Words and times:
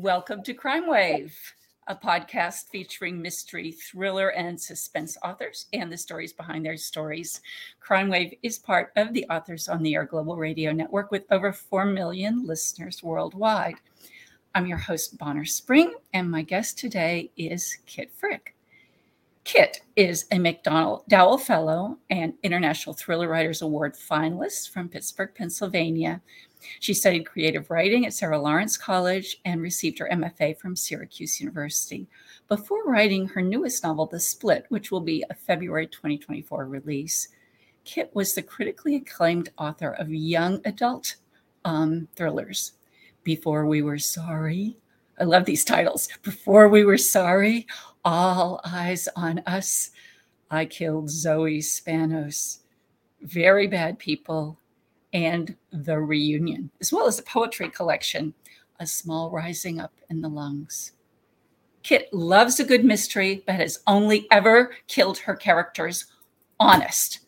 Welcome 0.00 0.44
to 0.44 0.54
Crime 0.54 0.86
Wave, 0.86 1.36
a 1.88 1.96
podcast 1.96 2.68
featuring 2.68 3.20
mystery, 3.20 3.72
thriller, 3.72 4.28
and 4.28 4.58
suspense 4.58 5.18
authors 5.24 5.66
and 5.72 5.90
the 5.90 5.98
stories 5.98 6.32
behind 6.32 6.64
their 6.64 6.76
stories. 6.76 7.40
Crime 7.80 8.08
Wave 8.08 8.32
is 8.44 8.60
part 8.60 8.92
of 8.94 9.12
the 9.12 9.26
Authors 9.28 9.68
on 9.68 9.82
the 9.82 9.96
Air 9.96 10.04
Global 10.04 10.36
Radio 10.36 10.70
Network 10.70 11.10
with 11.10 11.24
over 11.32 11.52
4 11.52 11.84
million 11.84 12.46
listeners 12.46 13.02
worldwide. 13.02 13.74
I'm 14.54 14.68
your 14.68 14.78
host, 14.78 15.18
Bonnar 15.18 15.44
Spring, 15.44 15.92
and 16.14 16.30
my 16.30 16.42
guest 16.42 16.78
today 16.78 17.32
is 17.36 17.78
Kit 17.84 18.12
Frick. 18.14 18.54
Kit 19.42 19.80
is 19.96 20.26
a 20.30 20.36
MacDowell 20.36 21.40
Fellow 21.40 21.98
and 22.08 22.34
International 22.44 22.94
Thriller 22.94 23.28
Writers 23.28 23.62
Award 23.62 23.96
finalist 23.96 24.70
from 24.70 24.90
Pittsburgh, 24.90 25.34
Pennsylvania. 25.34 26.20
She 26.80 26.94
studied 26.94 27.24
creative 27.24 27.70
writing 27.70 28.06
at 28.06 28.14
Sarah 28.14 28.40
Lawrence 28.40 28.76
College 28.76 29.40
and 29.44 29.60
received 29.60 29.98
her 29.98 30.08
MFA 30.10 30.58
from 30.58 30.76
Syracuse 30.76 31.40
University 31.40 32.08
before 32.48 32.84
writing 32.84 33.28
her 33.28 33.42
newest 33.42 33.84
novel, 33.84 34.06
The 34.06 34.20
Split, 34.20 34.66
which 34.68 34.90
will 34.90 35.00
be 35.00 35.24
a 35.30 35.34
February 35.34 35.86
2024 35.86 36.66
release. 36.66 37.28
Kit 37.84 38.10
was 38.14 38.34
the 38.34 38.42
critically 38.42 38.96
acclaimed 38.96 39.50
author 39.58 39.92
of 39.92 40.12
young 40.12 40.60
adult 40.64 41.16
um, 41.64 42.08
thrillers. 42.16 42.72
Before 43.24 43.66
We 43.66 43.82
Were 43.82 43.98
Sorry, 43.98 44.76
I 45.20 45.24
love 45.24 45.44
these 45.44 45.64
titles. 45.64 46.08
Before 46.22 46.68
We 46.68 46.84
Were 46.84 46.98
Sorry, 46.98 47.66
All 48.04 48.60
Eyes 48.64 49.08
on 49.16 49.40
Us, 49.46 49.90
I 50.50 50.64
Killed 50.64 51.10
Zoe 51.10 51.58
Spanos, 51.58 52.58
Very 53.22 53.66
Bad 53.66 53.98
People, 53.98 54.58
and 55.12 55.56
The 55.72 55.98
Reunion, 55.98 56.70
as 56.80 56.92
well 56.92 57.06
as 57.06 57.18
a 57.18 57.22
poetry 57.22 57.68
collection, 57.70 58.34
A 58.80 58.86
Small 58.86 59.30
Rising 59.30 59.80
Up 59.80 59.92
in 60.10 60.20
the 60.20 60.28
Lungs. 60.28 60.92
Kit 61.82 62.12
loves 62.12 62.60
a 62.60 62.64
good 62.64 62.84
mystery, 62.84 63.42
but 63.46 63.54
has 63.54 63.80
only 63.86 64.26
ever 64.30 64.72
killed 64.88 65.18
her 65.18 65.34
characters 65.34 66.06
honest. 66.60 67.20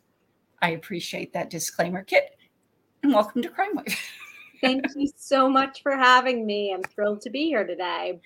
I 0.61 0.71
appreciate 0.71 1.33
that 1.33 1.51
disclaimer, 1.51 2.03
Kit, 2.03 2.37
and 3.03 3.15
welcome 3.15 3.43
to 3.43 3.49
Crime 3.49 3.75
Wave. 3.75 3.99
Thank 4.61 4.85
you 4.95 5.11
so 5.17 5.49
much 5.49 5.83
for 5.83 5.97
having 5.97 6.45
me. 6.45 6.75
I'm 6.75 6.83
thrilled 6.83 7.23
to 7.23 7.31
be 7.31 7.47
here 7.47 7.67
today. 7.67 8.21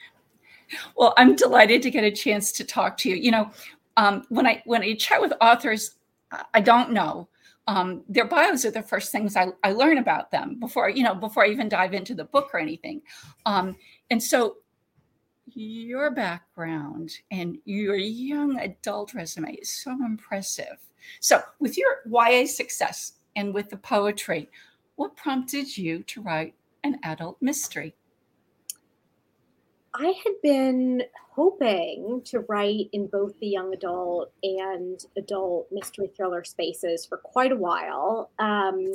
Well, 0.96 1.14
I'm 1.16 1.36
delighted 1.36 1.82
to 1.82 1.90
get 1.90 2.02
a 2.02 2.10
chance 2.10 2.50
to 2.52 2.64
talk 2.64 2.96
to 2.98 3.10
you. 3.10 3.14
You 3.14 3.30
know, 3.30 3.50
um, 3.96 4.24
when 4.30 4.46
I 4.46 4.60
when 4.64 4.82
I 4.82 4.94
chat 4.94 5.20
with 5.20 5.32
authors, 5.40 5.94
I 6.52 6.60
don't 6.60 6.90
know 6.90 7.28
um, 7.66 8.02
their 8.08 8.26
bios 8.26 8.64
are 8.64 8.70
the 8.70 8.82
first 8.82 9.10
things 9.10 9.36
I, 9.36 9.48
I, 9.62 9.72
learn 9.72 9.98
about 9.98 10.30
them 10.30 10.58
before 10.60 10.90
you 10.90 11.02
know 11.02 11.14
before 11.14 11.44
I 11.44 11.48
even 11.48 11.68
dive 11.68 11.94
into 11.94 12.14
the 12.14 12.24
book 12.24 12.50
or 12.52 12.60
anything. 12.60 13.00
Um, 13.46 13.76
and 14.10 14.22
so 14.22 14.56
your 15.46 16.10
background 16.10 17.10
and 17.30 17.58
your 17.64 17.96
young 17.96 18.58
adult 18.58 19.14
resume 19.14 19.54
is 19.54 19.70
so 19.70 19.92
impressive. 19.92 20.78
So 21.20 21.42
with 21.58 21.76
your 21.76 22.02
YA 22.06 22.46
success 22.46 23.14
and 23.36 23.52
with 23.52 23.70
the 23.70 23.76
poetry, 23.76 24.50
what 24.96 25.16
prompted 25.16 25.76
you 25.76 26.02
to 26.04 26.22
write 26.22 26.54
an 26.82 26.98
adult 27.02 27.36
mystery? 27.40 27.94
I 29.94 30.06
had 30.24 30.34
been 30.42 31.02
hoping 31.30 32.22
to 32.26 32.40
write 32.40 32.88
in 32.92 33.06
both 33.06 33.38
the 33.38 33.46
young 33.46 33.72
adult 33.72 34.32
and 34.42 34.98
adult 35.16 35.68
mystery 35.70 36.10
thriller 36.16 36.42
spaces 36.42 37.06
for 37.06 37.18
quite 37.18 37.52
a 37.52 37.56
while, 37.56 38.30
um, 38.40 38.92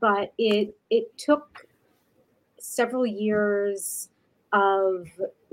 but 0.00 0.34
it 0.36 0.76
it 0.90 1.16
took 1.16 1.66
several 2.58 3.06
years 3.06 4.10
of 4.52 5.06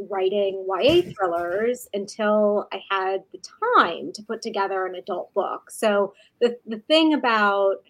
writing 0.10 0.66
YA 0.68 1.02
thrillers 1.14 1.88
until 1.94 2.68
I 2.74 2.82
had 2.92 3.24
the 3.32 3.40
time 3.74 4.12
to 4.12 4.24
put 4.24 4.42
together 4.42 4.86
an 4.86 4.96
adult 4.96 5.34
book. 5.34 5.72
So 5.72 6.14
the 6.42 6.58
the 6.68 6.80
thing 6.80 7.14
about 7.14 7.84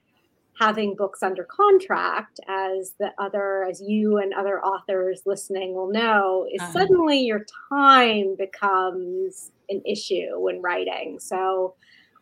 having 0.60 0.94
books 0.94 1.24
under 1.24 1.46
contract 1.46 2.40
as 2.50 2.94
the 3.00 3.12
other 3.18 3.64
as 3.64 3.82
you 3.82 4.18
and 4.18 4.34
other 4.34 4.62
authors 4.62 5.22
listening 5.26 5.74
will 5.74 5.90
know 5.90 6.46
is 6.54 6.62
uh-huh. 6.62 6.72
suddenly 6.74 7.20
your 7.20 7.46
time 7.70 8.36
becomes 8.38 9.52
an 9.70 9.82
issue 9.86 10.38
when 10.38 10.62
writing 10.62 11.18
so 11.20 11.74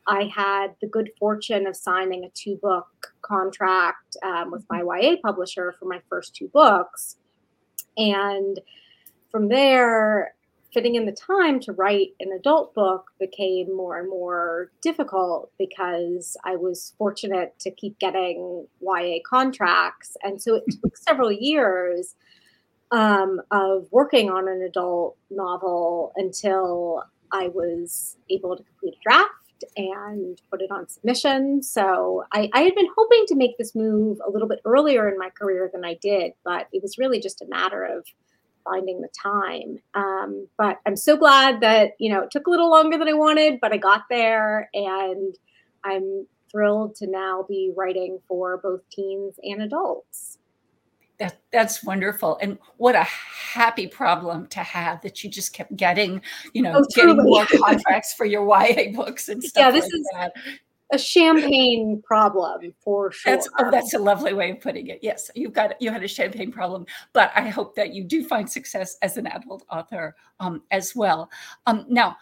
i 0.07 0.23
had 0.33 0.67
the 0.81 0.87
good 0.87 1.09
fortune 1.19 1.65
of 1.65 1.75
signing 1.75 2.25
a 2.25 2.29
two 2.29 2.57
book 2.61 2.87
contract 3.23 4.15
um, 4.23 4.51
with 4.51 4.63
my 4.69 4.83
ya 5.01 5.15
publisher 5.23 5.73
for 5.79 5.85
my 5.85 5.99
first 6.07 6.35
two 6.35 6.47
books 6.49 7.17
and 7.97 8.59
from 9.31 9.49
there 9.49 10.35
fitting 10.73 10.95
in 10.95 11.05
the 11.05 11.11
time 11.11 11.59
to 11.61 11.71
write 11.71 12.09
an 12.19 12.31
adult 12.37 12.73
book 12.73 13.11
became 13.19 13.75
more 13.75 13.99
and 13.99 14.09
more 14.09 14.71
difficult 14.81 15.51
because 15.57 16.35
I 16.43 16.55
was 16.55 16.93
fortunate 16.97 17.57
to 17.59 17.71
keep 17.71 17.97
getting 17.99 18.67
YA 18.81 19.19
contracts. 19.25 20.17
And 20.23 20.41
so 20.41 20.55
it 20.55 20.63
took 20.81 20.97
several 21.09 21.31
years 21.31 22.15
um, 22.91 23.41
of 23.51 23.87
working 23.91 24.29
on 24.29 24.47
an 24.47 24.61
adult 24.61 25.17
novel 25.29 26.13
until 26.15 27.03
I 27.31 27.49
was 27.49 28.17
able 28.29 28.55
to 28.55 28.63
complete 28.63 28.95
a 28.95 29.03
draft 29.03 29.31
and 29.75 30.39
put 30.49 30.61
it 30.61 30.71
on 30.71 30.87
submission. 30.87 31.63
So 31.63 32.23
I, 32.31 32.49
I, 32.53 32.61
had 32.61 32.75
been 32.75 32.87
hoping 32.95 33.25
to 33.27 33.35
make 33.35 33.57
this 33.57 33.75
move 33.75 34.19
a 34.25 34.29
little 34.29 34.47
bit 34.47 34.59
earlier 34.65 35.09
in 35.09 35.17
my 35.17 35.29
career 35.31 35.69
than 35.73 35.83
I 35.83 35.95
did, 35.95 36.33
but 36.43 36.67
it 36.71 36.81
was 36.81 36.97
really 36.97 37.19
just 37.19 37.41
a 37.41 37.47
matter 37.47 37.83
of 37.83 38.05
finding 38.67 39.01
the 39.01 39.09
time. 39.09 39.77
Um, 39.93 40.47
but 40.57 40.79
I'm 40.85 40.95
so 40.95 41.17
glad 41.17 41.61
that, 41.61 41.91
you 41.99 42.11
know, 42.11 42.21
it 42.21 42.31
took 42.31 42.47
a 42.47 42.49
little 42.49 42.69
longer 42.69 42.97
than 42.97 43.07
I 43.07 43.13
wanted, 43.13 43.59
but 43.61 43.73
I 43.73 43.77
got 43.77 44.03
there 44.09 44.69
and 44.73 45.35
I'm 45.83 46.27
thrilled 46.51 46.95
to 46.95 47.07
now 47.07 47.45
be 47.47 47.71
writing 47.75 48.19
for 48.27 48.57
both 48.57 48.81
teens 48.89 49.35
and 49.43 49.61
adults. 49.61 50.37
That, 51.19 51.39
that's 51.51 51.83
wonderful. 51.83 52.37
And 52.41 52.59
what 52.77 52.95
a 52.95 53.03
happy 53.03 53.87
problem 53.87 54.45
to 54.47 54.59
have 54.59 55.01
that 55.01 55.23
you 55.23 55.31
just 55.31 55.51
kept 55.51 55.75
getting, 55.75 56.21
you 56.53 56.61
know, 56.61 56.73
oh, 56.77 56.85
getting 56.93 57.17
more 57.17 57.45
contracts 57.63 58.13
for 58.13 58.25
your 58.25 58.45
YA 58.47 58.91
books 58.93 59.27
and 59.29 59.43
stuff. 59.43 59.61
Yeah, 59.61 59.71
this 59.71 59.85
like 59.85 59.93
is 59.93 60.09
that 60.13 60.33
a 60.91 60.97
champagne 60.97 62.01
problem 62.05 62.73
for 62.79 63.11
sure. 63.11 63.33
That's 63.33 63.49
oh, 63.59 63.71
that's 63.71 63.93
a 63.93 63.99
lovely 63.99 64.33
way 64.33 64.51
of 64.51 64.61
putting 64.61 64.87
it. 64.87 64.99
Yes, 65.01 65.29
you've 65.35 65.53
got 65.53 65.81
you 65.81 65.91
had 65.91 66.03
a 66.03 66.07
champagne 66.07 66.51
problem, 66.51 66.85
but 67.13 67.31
I 67.35 67.49
hope 67.49 67.75
that 67.75 67.93
you 67.93 68.03
do 68.03 68.23
find 68.23 68.49
success 68.49 68.97
as 69.01 69.17
an 69.17 69.27
adult 69.27 69.65
author 69.69 70.15
um, 70.39 70.63
as 70.71 70.95
well. 70.95 71.29
Um, 71.65 71.85
now, 71.89 72.17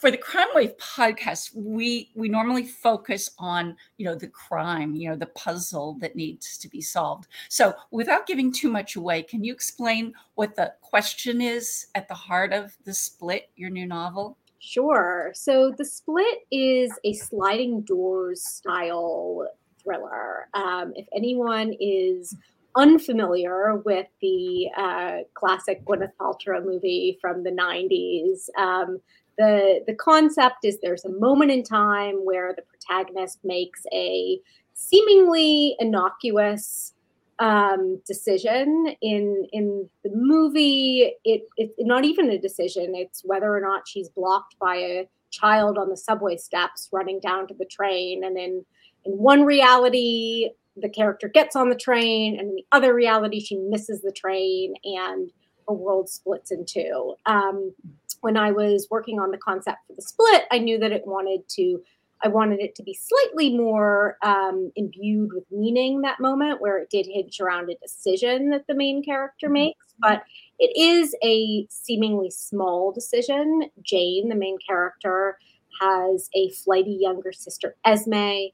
for 0.00 0.10
the 0.10 0.16
Crime 0.16 0.48
Wave 0.54 0.76
podcast, 0.78 1.50
we 1.54 2.10
we 2.14 2.28
normally 2.28 2.64
focus 2.64 3.30
on 3.38 3.76
you 3.98 4.06
know 4.06 4.14
the 4.14 4.28
crime, 4.28 4.94
you 4.94 5.10
know 5.10 5.16
the 5.16 5.26
puzzle 5.26 5.98
that 6.00 6.16
needs 6.16 6.56
to 6.58 6.68
be 6.68 6.80
solved. 6.80 7.28
So, 7.48 7.74
without 7.90 8.26
giving 8.26 8.50
too 8.50 8.70
much 8.70 8.96
away, 8.96 9.22
can 9.22 9.44
you 9.44 9.52
explain 9.52 10.14
what 10.34 10.56
the 10.56 10.72
question 10.80 11.40
is 11.40 11.86
at 11.94 12.08
the 12.08 12.14
heart 12.14 12.52
of 12.52 12.76
the 12.84 12.94
split, 12.94 13.50
your 13.56 13.70
new 13.70 13.86
novel? 13.86 14.38
Sure. 14.60 15.32
So 15.34 15.72
the 15.76 15.86
split 15.86 16.40
is 16.52 16.92
a 17.02 17.14
sliding 17.14 17.80
doors 17.80 18.46
style 18.46 19.48
thriller. 19.82 20.48
Um, 20.52 20.92
if 20.94 21.06
anyone 21.16 21.74
is 21.80 22.36
unfamiliar 22.76 23.76
with 23.76 24.06
the 24.20 24.68
uh, 24.76 25.16
classic 25.34 25.82
Gwyneth 25.86 26.12
Paltrow 26.20 26.62
movie 26.62 27.18
from 27.22 27.42
the 27.42 27.50
90s, 27.50 28.50
um, 28.60 29.00
the, 29.38 29.82
the 29.86 29.94
concept 29.94 30.64
is 30.64 30.78
there's 30.82 31.06
a 31.06 31.12
moment 31.12 31.50
in 31.50 31.62
time 31.62 32.16
where 32.16 32.54
the 32.54 32.62
protagonist 32.62 33.38
makes 33.42 33.80
a 33.94 34.38
seemingly 34.74 35.74
innocuous 35.78 36.92
um, 37.40 38.00
decision 38.06 38.94
in 39.00 39.46
in 39.52 39.88
the 40.04 40.10
movie. 40.14 41.12
It, 41.24 41.42
it's 41.56 41.74
not 41.78 42.04
even 42.04 42.30
a 42.30 42.38
decision. 42.38 42.92
It's 42.94 43.22
whether 43.24 43.54
or 43.54 43.60
not 43.60 43.88
she's 43.88 44.10
blocked 44.10 44.58
by 44.60 44.76
a 44.76 45.08
child 45.30 45.78
on 45.78 45.88
the 45.88 45.96
subway 45.96 46.36
steps 46.36 46.88
running 46.92 47.18
down 47.20 47.48
to 47.48 47.54
the 47.54 47.64
train. 47.64 48.22
And 48.24 48.38
in 48.38 48.64
in 49.04 49.12
one 49.12 49.44
reality, 49.44 50.50
the 50.76 50.90
character 50.90 51.28
gets 51.28 51.56
on 51.56 51.70
the 51.70 51.76
train, 51.76 52.38
and 52.38 52.50
in 52.50 52.54
the 52.56 52.66
other 52.72 52.94
reality, 52.94 53.40
she 53.40 53.56
misses 53.56 54.02
the 54.02 54.12
train, 54.12 54.74
and 54.84 55.30
a 55.66 55.72
world 55.72 56.10
splits 56.10 56.50
in 56.50 56.66
two. 56.66 57.14
Um, 57.26 57.72
when 58.20 58.36
I 58.36 58.50
was 58.50 58.86
working 58.90 59.18
on 59.18 59.30
the 59.30 59.38
concept 59.38 59.78
for 59.86 59.94
the 59.94 60.02
split, 60.02 60.44
I 60.50 60.58
knew 60.58 60.78
that 60.78 60.92
it 60.92 61.06
wanted 61.06 61.48
to 61.50 61.80
I 62.22 62.28
wanted 62.28 62.60
it 62.60 62.74
to 62.76 62.82
be 62.82 62.94
slightly 62.94 63.56
more 63.56 64.16
um, 64.22 64.70
imbued 64.76 65.30
with 65.32 65.44
meaning 65.50 66.02
that 66.02 66.20
moment, 66.20 66.60
where 66.60 66.78
it 66.78 66.90
did 66.90 67.06
hinge 67.06 67.40
around 67.40 67.70
a 67.70 67.76
decision 67.82 68.50
that 68.50 68.66
the 68.66 68.74
main 68.74 69.02
character 69.02 69.46
mm-hmm. 69.46 69.54
makes. 69.54 69.86
But 69.98 70.22
it 70.58 70.78
is 70.78 71.14
a 71.22 71.66
seemingly 71.70 72.30
small 72.30 72.92
decision. 72.92 73.62
Jane, 73.82 74.28
the 74.28 74.34
main 74.34 74.58
character, 74.66 75.38
has 75.80 76.28
a 76.34 76.50
flighty 76.50 76.96
younger 77.00 77.32
sister, 77.32 77.76
Esme. 77.84 78.48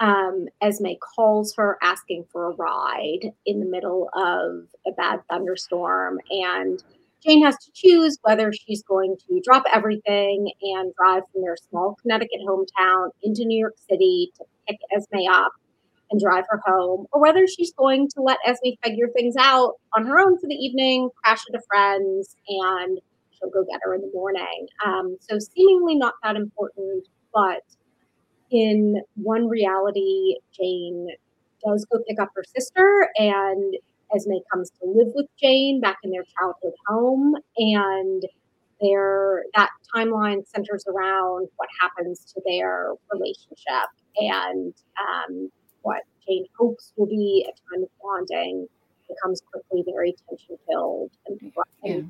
Um, 0.00 0.46
Esme 0.60 0.94
calls 1.14 1.54
her 1.56 1.78
asking 1.82 2.26
for 2.32 2.50
a 2.50 2.54
ride 2.56 3.32
in 3.46 3.60
the 3.60 3.66
middle 3.66 4.08
of 4.14 4.66
a 4.86 4.92
bad 4.96 5.20
thunderstorm, 5.28 6.20
and 6.30 6.82
Jane 7.24 7.44
has 7.44 7.56
to 7.58 7.70
choose 7.72 8.18
whether 8.22 8.52
she's 8.52 8.82
going 8.82 9.16
to 9.28 9.40
drop 9.42 9.64
everything 9.72 10.52
and 10.60 10.92
drive 10.94 11.22
from 11.32 11.42
their 11.42 11.56
small 11.70 11.96
Connecticut 12.02 12.40
hometown 12.46 13.08
into 13.22 13.44
New 13.44 13.58
York 13.58 13.74
City 13.88 14.30
to 14.36 14.44
pick 14.68 14.78
Esme 14.94 15.28
up 15.30 15.52
and 16.10 16.20
drive 16.20 16.44
her 16.50 16.60
home, 16.66 17.06
or 17.12 17.20
whether 17.20 17.46
she's 17.46 17.72
going 17.72 18.08
to 18.08 18.20
let 18.20 18.38
Esme 18.46 18.76
figure 18.82 19.08
things 19.16 19.34
out 19.38 19.74
on 19.96 20.06
her 20.06 20.18
own 20.18 20.38
for 20.38 20.46
the 20.46 20.54
evening, 20.54 21.08
crash 21.22 21.40
a 21.54 21.58
friend's, 21.66 22.36
and 22.48 23.00
she'll 23.32 23.50
go 23.50 23.64
get 23.64 23.80
her 23.82 23.94
in 23.94 24.02
the 24.02 24.10
morning. 24.12 24.66
Um, 24.84 25.16
so 25.20 25.38
seemingly 25.38 25.96
not 25.96 26.14
that 26.22 26.36
important, 26.36 27.08
but 27.32 27.62
in 28.50 29.00
one 29.16 29.48
reality, 29.48 30.36
Jane 30.52 31.08
does 31.66 31.86
go 31.90 32.00
pick 32.06 32.20
up 32.20 32.28
her 32.36 32.44
sister, 32.54 33.08
and 33.16 33.74
Esme 34.14 34.34
comes 34.52 34.70
to 34.70 34.86
live 34.86 35.08
with 35.14 35.26
Jane 35.40 35.80
back 35.80 35.98
in 36.02 36.10
their 36.10 36.24
childhood 36.38 36.74
home, 36.86 37.36
and 37.56 38.22
their 38.80 39.44
that 39.54 39.70
timeline 39.94 40.46
centers 40.48 40.84
around 40.88 41.48
what 41.56 41.68
happens 41.80 42.24
to 42.34 42.40
their 42.44 42.92
relationship 43.12 43.88
and 44.16 44.74
um, 44.98 45.50
what 45.82 46.02
Jane 46.26 46.46
hopes 46.58 46.92
will 46.96 47.06
be 47.06 47.46
a 47.48 47.52
time 47.70 47.82
of 47.82 47.88
bonding 48.02 48.66
becomes 49.08 49.42
quickly 49.52 49.84
very 49.86 50.14
tension 50.28 50.56
filled 50.66 51.10
and, 51.26 51.52
yeah. 51.84 52.00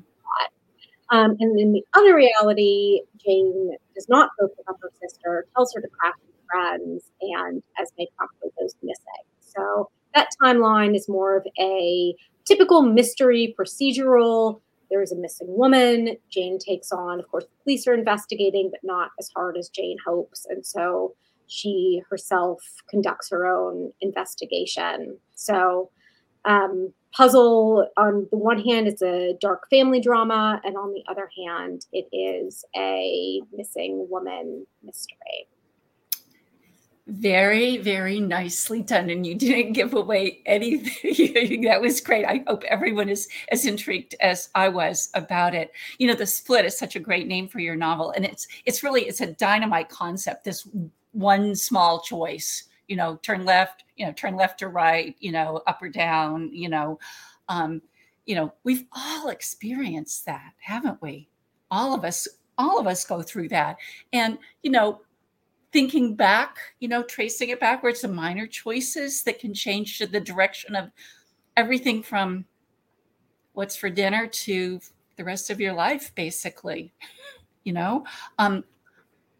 Um, 1.11 1.35
and 1.39 1.57
then 1.57 1.71
the 1.71 1.83
other 1.93 2.15
reality, 2.15 3.01
Jane 3.23 3.75
does 3.93 4.09
not 4.09 4.31
go 4.39 4.47
pick 4.47 4.65
up 4.67 4.77
her 4.81 4.89
sister, 4.99 5.45
tells 5.55 5.73
her 5.75 5.81
to 5.81 5.87
crash 5.87 6.15
with 6.25 6.35
friends, 6.49 7.11
and 7.21 7.61
Esme 7.79 8.03
promptly 8.17 8.49
goes 8.59 8.75
missing. 8.81 9.23
So 9.39 9.89
that 10.15 10.29
timeline 10.41 10.95
is 10.95 11.07
more 11.07 11.37
of 11.37 11.45
a 11.59 12.15
typical 12.45 12.81
mystery 12.81 13.53
procedural. 13.59 14.61
There 14.89 15.01
is 15.01 15.11
a 15.11 15.15
missing 15.15 15.47
woman. 15.49 16.15
Jane 16.29 16.57
takes 16.59 16.91
on, 16.91 17.19
of 17.19 17.27
course, 17.29 17.45
the 17.45 17.63
police 17.63 17.87
are 17.87 17.93
investigating, 17.93 18.69
but 18.71 18.79
not 18.83 19.11
as 19.19 19.29
hard 19.35 19.57
as 19.57 19.69
Jane 19.69 19.97
hopes. 20.05 20.45
And 20.49 20.65
so 20.65 21.15
she 21.47 22.01
herself 22.09 22.61
conducts 22.89 23.29
her 23.29 23.45
own 23.45 23.91
investigation. 24.01 25.17
So, 25.35 25.91
um, 26.45 26.93
Puzzle, 27.15 27.87
on 27.97 28.27
the 28.29 28.37
one 28.37 28.59
hand, 28.59 28.87
it's 28.87 29.01
a 29.01 29.35
dark 29.39 29.69
family 29.69 30.01
drama, 30.01 30.59
and 30.63 30.75
on 30.75 30.93
the 30.93 31.03
other 31.09 31.29
hand, 31.45 31.85
it 31.93 32.07
is 32.11 32.65
a 32.75 33.41
missing 33.53 34.07
woman 34.09 34.65
mystery. 34.83 35.47
Very, 37.07 37.77
very 37.77 38.19
nicely 38.19 38.81
done. 38.81 39.11
And 39.11 39.27
you 39.27 39.35
didn't 39.35 39.73
give 39.73 39.93
away 39.93 40.41
anything. 40.47 41.61
that 41.65 41.81
was 41.81 42.01
great. 42.01 42.25
I 42.25 42.43
hope 42.47 42.63
everyone 42.63 43.09
is 43.09 43.27
as 43.49 43.65
intrigued 43.65 44.15
as 44.21 44.49
I 44.55 44.69
was 44.69 45.11
about 45.13 45.53
it. 45.53 45.71
You 45.99 46.07
know, 46.07 46.15
the 46.15 46.25
split 46.25 46.65
is 46.65 46.77
such 46.77 46.95
a 46.95 46.99
great 46.99 47.27
name 47.27 47.47
for 47.47 47.59
your 47.59 47.75
novel. 47.75 48.11
And 48.11 48.25
it's 48.25 48.47
it's 48.65 48.81
really 48.81 49.03
it's 49.03 49.21
a 49.21 49.33
dynamite 49.33 49.89
concept, 49.89 50.45
this 50.45 50.67
one 51.11 51.55
small 51.55 52.01
choice, 52.01 52.63
you 52.87 52.95
know, 52.95 53.17
turn 53.17 53.45
left, 53.45 53.83
you 53.95 54.05
know, 54.05 54.11
turn 54.13 54.35
left 54.35 54.63
or 54.63 54.69
right, 54.69 55.15
you 55.19 55.31
know, 55.31 55.61
up 55.67 55.81
or 55.83 55.89
down, 55.89 56.49
you 56.51 56.69
know. 56.69 56.97
Um, 57.49 57.83
you 58.25 58.33
know, 58.33 58.53
we've 58.63 58.85
all 58.91 59.29
experienced 59.29 60.25
that, 60.25 60.53
haven't 60.59 61.01
we? 61.01 61.29
All 61.69 61.93
of 61.93 62.03
us, 62.03 62.27
all 62.57 62.79
of 62.79 62.87
us 62.87 63.05
go 63.05 63.21
through 63.21 63.49
that. 63.49 63.77
And, 64.11 64.39
you 64.63 64.71
know, 64.71 65.01
thinking 65.75 66.15
back, 66.15 66.57
you 66.79 66.87
know, 66.87 67.03
tracing 67.03 67.49
it 67.49 67.59
backwards, 67.59 67.99
the 67.99 68.07
minor 68.07 68.47
choices 68.47 69.23
that 69.23 69.39
can 69.39 69.53
change 69.53 69.99
the 69.99 70.21
direction 70.21 70.73
of 70.73 70.89
everything 71.57 72.01
from 72.01 72.45
what's 73.51 73.75
for 73.75 73.89
dinner 73.89 74.25
to 74.25 74.79
the 75.17 75.23
rest 75.25 75.49
of 75.49 75.59
your 75.59 75.73
life, 75.73 76.15
basically. 76.15 76.93
You 77.65 77.73
know, 77.73 78.05
um, 78.39 78.63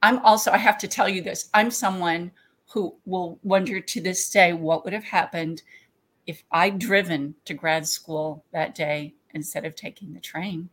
I'm 0.04 0.20
also, 0.26 0.52
I 0.52 0.58
have 0.58 0.78
to 0.80 0.90
tell 0.90 1.08
you 1.08 1.22
this 1.22 1.50
I'm 1.54 1.72
someone 1.72 2.34
who 2.68 2.94
will 3.06 3.40
wonder 3.42 3.80
to 3.80 4.02
this 4.02 4.30
day 4.30 4.52
what 4.52 4.84
would 4.84 4.92
have 4.92 5.06
happened 5.06 5.62
if 6.28 6.44
I'd 6.52 6.80
driven 6.80 7.36
to 7.46 7.54
grad 7.54 7.88
school 7.88 8.44
that 8.52 8.76
day 8.76 9.14
instead 9.34 9.64
of 9.64 9.74
taking 9.74 10.14
the 10.14 10.20
train. 10.20 10.68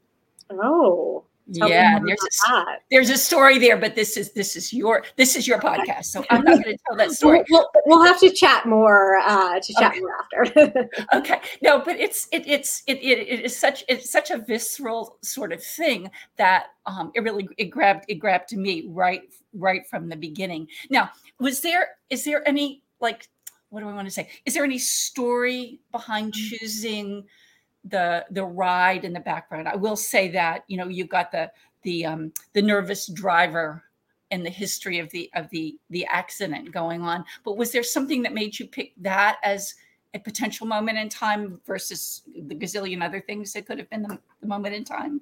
Oh, 0.51 1.22
Tell 1.55 1.69
yeah, 1.69 1.99
there's 1.99 2.21
a, 2.49 2.65
there's 2.91 3.11
a 3.11 3.19
story 3.19 3.59
there, 3.59 3.77
but 3.77 3.97
this 3.97 4.17
is 4.17 4.33
this 4.33 4.55
is 4.55 4.73
your 4.73 5.05
this 5.17 5.35
is 5.35 5.47
your 5.47 5.59
podcast, 5.59 6.05
so 6.07 6.25
I'm 6.31 6.45
not 6.45 6.63
going 6.63 6.77
to 6.77 6.83
tell 6.87 6.97
that 6.97 7.11
story. 7.13 7.43
We'll, 7.51 7.69
we'll, 7.85 8.05
have 8.05 8.21
to 8.21 8.31
chat 8.31 8.65
more 8.65 9.19
uh, 9.19 9.59
to 9.59 9.75
chat 9.75 9.93
okay. 9.93 10.01
more 10.01 10.17
after. 10.19 10.89
okay, 11.15 11.41
no, 11.61 11.81
but 11.81 11.99
it's 11.99 12.29
it, 12.31 12.47
it's 12.47 12.85
it, 12.87 12.99
it, 12.99 13.19
it 13.19 13.41
is 13.45 13.57
such 13.57 13.85
it's 13.89 14.11
such 14.11 14.31
a 14.31 14.39
visceral 14.39 15.19
sort 15.23 15.53
of 15.53 15.63
thing 15.63 16.11
that 16.37 16.67
um, 16.87 17.11
it 17.15 17.21
really 17.21 17.49
it 17.59 17.67
grabbed 17.67 18.05
it 18.09 18.17
grabbed 18.17 18.57
me 18.57 18.87
right 18.89 19.23
right 19.53 19.87
from 19.89 20.09
the 20.09 20.17
beginning. 20.17 20.69
Now, 20.91 21.11
was 21.41 21.61
there 21.61 21.89
is 22.09 22.25
there 22.25 22.47
any 22.47 22.83
like 23.01 23.29
what 23.71 23.81
do 23.81 23.89
I 23.89 23.95
want 23.95 24.07
to 24.07 24.13
say? 24.13 24.29
Is 24.47 24.55
there 24.55 24.65
any 24.65 24.79
story 24.79 25.81
behind 25.91 26.35
mm. 26.35 26.37
choosing? 26.37 27.25
The 27.85 28.25
the 28.31 28.45
ride 28.45 29.05
in 29.05 29.13
the 29.13 29.21
background. 29.21 29.69
I 29.69 29.77
will 29.77 29.97
say 29.97 30.29
that 30.31 30.65
you 30.69 30.77
know 30.77 30.89
you've 30.89 31.09
got 31.09 31.33
the 31.33 31.51
the 31.83 32.07
um, 32.07 32.33
the 32.53 32.63
nervous 32.63 33.07
driver 33.09 33.83
and 34.31 34.45
the 34.45 34.51
history 34.51 34.99
of 34.99 35.11
the 35.11 35.31
of 35.35 35.49
the 35.51 35.77
the 35.91 36.07
accident 36.07 36.73
going 36.73 37.03
on. 37.03 37.25
But 37.45 37.57
was 37.57 37.73
there 37.73 37.83
something 37.83 38.23
that 38.23 38.33
made 38.33 38.59
you 38.59 38.67
pick 38.67 38.93
that 38.99 39.39
as 39.43 39.75
a 40.15 40.19
potential 40.19 40.67
moment 40.67 40.99
in 40.99 41.09
time 41.09 41.61
versus 41.67 42.23
the 42.27 42.55
gazillion 42.55 43.03
other 43.03 43.21
things 43.21 43.53
that 43.53 43.67
could 43.67 43.79
have 43.79 43.89
been 43.91 44.03
the, 44.03 44.19
the 44.41 44.47
moment 44.47 44.75
in 44.75 44.85
time? 44.85 45.21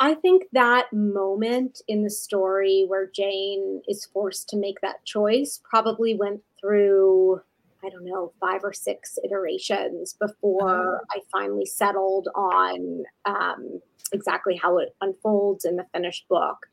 I 0.00 0.14
think 0.14 0.44
that 0.52 0.92
moment 0.92 1.82
in 1.86 2.02
the 2.02 2.10
story 2.10 2.84
where 2.88 3.06
Jane 3.06 3.80
is 3.86 4.06
forced 4.12 4.48
to 4.48 4.56
make 4.56 4.80
that 4.80 5.04
choice 5.04 5.60
probably 5.68 6.14
went 6.14 6.40
through 6.60 7.40
I 7.84 7.90
don't 7.90 8.04
know, 8.04 8.32
five 8.40 8.60
or 8.62 8.72
six 8.72 9.18
iterations 9.24 10.14
before 10.14 10.96
uh-huh. 10.96 11.04
I 11.10 11.20
finally 11.30 11.66
settled 11.66 12.28
on 12.34 13.04
um, 13.24 13.80
exactly 14.12 14.56
how 14.56 14.78
it 14.78 14.94
unfolds 15.00 15.64
in 15.64 15.76
the 15.76 15.86
finished 15.92 16.26
book. 16.28 16.66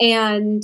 And 0.00 0.62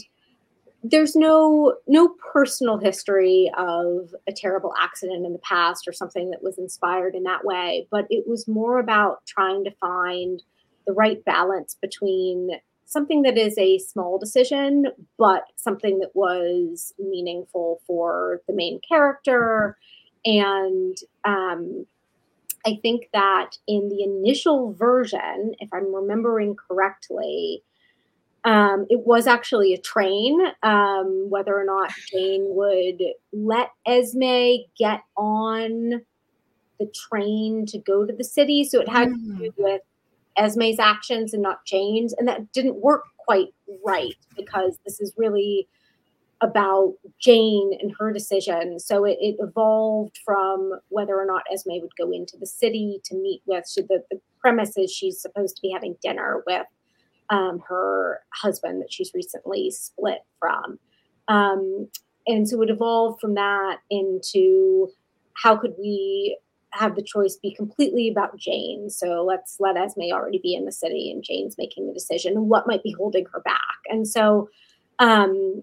there's 0.83 1.17
no 1.17 1.75
no 1.87 2.15
personal 2.33 2.79
history 2.79 3.51
of 3.57 4.15
a 4.29 4.33
terrible 4.33 4.73
accident 4.81 5.27
in 5.27 5.33
the 5.33 5.39
past 5.41 5.89
or 5.89 5.93
something 5.93 6.31
that 6.31 6.43
was 6.43 6.59
inspired 6.59 7.15
in 7.15 7.25
that 7.25 7.45
way, 7.45 7.89
but 7.91 8.07
it 8.11 8.27
was 8.27 8.47
more 8.47 8.79
about 8.79 9.25
trying 9.27 9.65
to 9.65 9.71
find 9.81 10.43
the 10.87 10.93
right 10.93 11.25
balance 11.25 11.77
between 11.81 12.51
something 12.87 13.23
that 13.23 13.37
is 13.37 13.59
a 13.59 13.79
small 13.79 14.19
decision, 14.19 14.87
but 15.19 15.45
something 15.57 15.99
that 15.99 16.15
was 16.15 16.95
meaningful 16.99 17.81
for 17.87 18.41
the 18.47 18.55
main 18.55 18.81
character. 18.89 19.77
And 20.25 20.97
um, 21.25 21.87
I 22.65 22.79
think 22.83 23.09
that 23.13 23.59
in 23.67 23.89
the 23.89 24.03
initial 24.03 24.73
version, 24.73 25.55
if 25.61 25.69
I'm 25.73 25.95
remembering 25.95 26.57
correctly, 26.57 27.63
um, 28.45 28.87
it 28.89 29.01
was 29.05 29.27
actually 29.27 29.75
a 29.75 29.79
train. 29.79 30.41
Um, 30.63 31.27
whether 31.29 31.59
or 31.59 31.65
not 31.65 31.93
Jane 32.13 32.45
would 32.51 33.03
let 33.33 33.71
Esme 33.87 34.65
get 34.79 35.03
on 35.17 36.03
the 36.79 36.87
train 36.95 37.67
to 37.67 37.79
go 37.79 38.07
to 38.07 38.13
the 38.13 38.25
city. 38.25 38.63
So 38.63 38.81
it 38.81 38.89
had 38.89 39.09
mm. 39.09 39.39
to 39.39 39.45
do 39.45 39.55
with 39.59 39.83
Esme's 40.37 40.79
actions 40.79 41.33
and 41.33 41.43
not 41.43 41.65
Jane's. 41.67 42.13
And 42.15 42.29
that 42.29 42.53
didn't 42.53 42.77
work 42.77 43.05
quite 43.19 43.55
right 43.85 44.17
because 44.37 44.79
this 44.85 45.01
is 45.01 45.13
really 45.17 45.69
about 46.43 46.95
Jane 47.19 47.71
and 47.81 47.95
her 47.99 48.13
decision. 48.13 48.79
So 48.79 49.05
it, 49.05 49.17
it, 49.21 49.37
evolved 49.39 50.19
from 50.25 50.79
whether 50.91 51.19
or 51.19 51.25
not 51.25 51.45
Esme 51.51 51.81
would 51.81 51.97
go 51.99 52.11
into 52.13 52.37
the 52.37 52.47
city 52.47 53.01
to 53.05 53.15
meet 53.15 53.41
with. 53.47 53.67
So 53.67 53.83
the, 53.83 54.05
the 54.11 54.87
she's 54.87 55.21
supposed 55.21 55.57
to 55.57 55.63
be 55.63 55.73
having 55.73 55.97
dinner 56.03 56.43
with 56.47 56.67
um, 57.31 57.61
her 57.69 58.21
husband 58.33 58.81
that 58.81 58.93
she's 58.93 59.13
recently 59.15 59.71
split 59.71 60.21
from. 60.39 60.79
Um, 61.29 61.89
and 62.27 62.49
so 62.49 62.63
it 62.63 62.71
evolved 62.71 63.21
from 63.21 63.35
that 63.35 63.79
into 63.91 64.89
how 65.35 65.57
could 65.57 65.75
we 65.79 66.39
have 66.77 66.97
the 66.97 67.03
choice 67.03 67.37
be 67.37 67.55
completely 67.55 68.09
about 68.09 68.37
Jane. 68.37 68.91
So 68.91 69.25
let's 69.25 69.57
let 69.61 69.77
Esme 69.77 70.13
already 70.13 70.41
be 70.43 70.55
in 70.55 70.65
the 70.65 70.73
city 70.73 71.11
and 71.11 71.23
Jane's 71.23 71.57
making 71.59 71.87
the 71.87 71.93
decision. 71.93 72.49
What 72.49 72.67
might 72.67 72.83
be 72.83 72.93
holding 72.93 73.27
her 73.33 73.41
back? 73.41 73.61
And 73.89 74.07
so 74.07 74.49
um, 74.99 75.63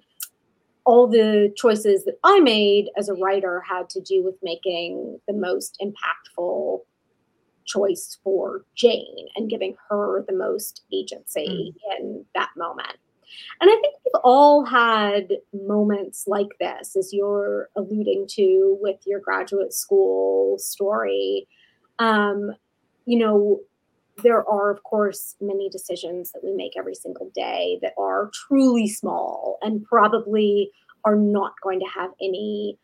all 0.86 1.08
the 1.08 1.54
choices 1.56 2.06
that 2.06 2.18
I 2.24 2.40
made 2.40 2.90
as 2.98 3.10
a 3.10 3.16
writer 3.16 3.62
had 3.62 3.90
to 3.92 4.02
do 4.02 4.24
with 4.24 4.36
making 4.44 5.20
the 5.28 5.34
most 5.34 5.82
impactful 5.82 6.82
choice 7.66 8.18
for 8.24 8.66
Jane 8.76 9.28
and 9.36 9.50
giving 9.50 9.76
her 9.90 10.24
the 10.28 10.36
most 10.36 10.84
agency 10.92 11.74
mm. 11.76 12.00
in 12.00 12.26
that 12.36 12.50
moment. 12.58 12.98
And 13.62 13.70
I 13.70 13.76
think 13.76 13.96
we've 14.06 14.22
all 14.24 14.66
had 14.66 15.34
moments 15.54 16.26
like 16.28 16.50
this, 16.60 16.96
as 16.96 17.14
you're 17.14 17.70
alluding 17.76 18.28
to 18.32 18.78
with 18.82 19.00
your 19.06 19.20
graduate 19.20 19.74
school 19.74 20.58
story. 20.60 21.48
Um, 22.00 22.52
you 23.06 23.20
know, 23.20 23.60
there 24.22 24.48
are, 24.48 24.70
of 24.70 24.84
course, 24.84 25.36
many 25.42 25.70
decisions 25.70 26.32
that 26.32 26.44
we 26.44 26.54
make 26.54 26.74
every 26.78 26.96
single 26.96 27.32
day 27.34 27.80
that 27.82 27.94
are 27.98 28.30
truly 28.48 28.88
small 28.88 29.58
and 29.62 29.84
probably 29.84 30.72
are 31.06 31.16
not 31.16 31.54
going 31.62 31.80
to 31.80 31.86
have 31.88 32.12
any 32.22 32.78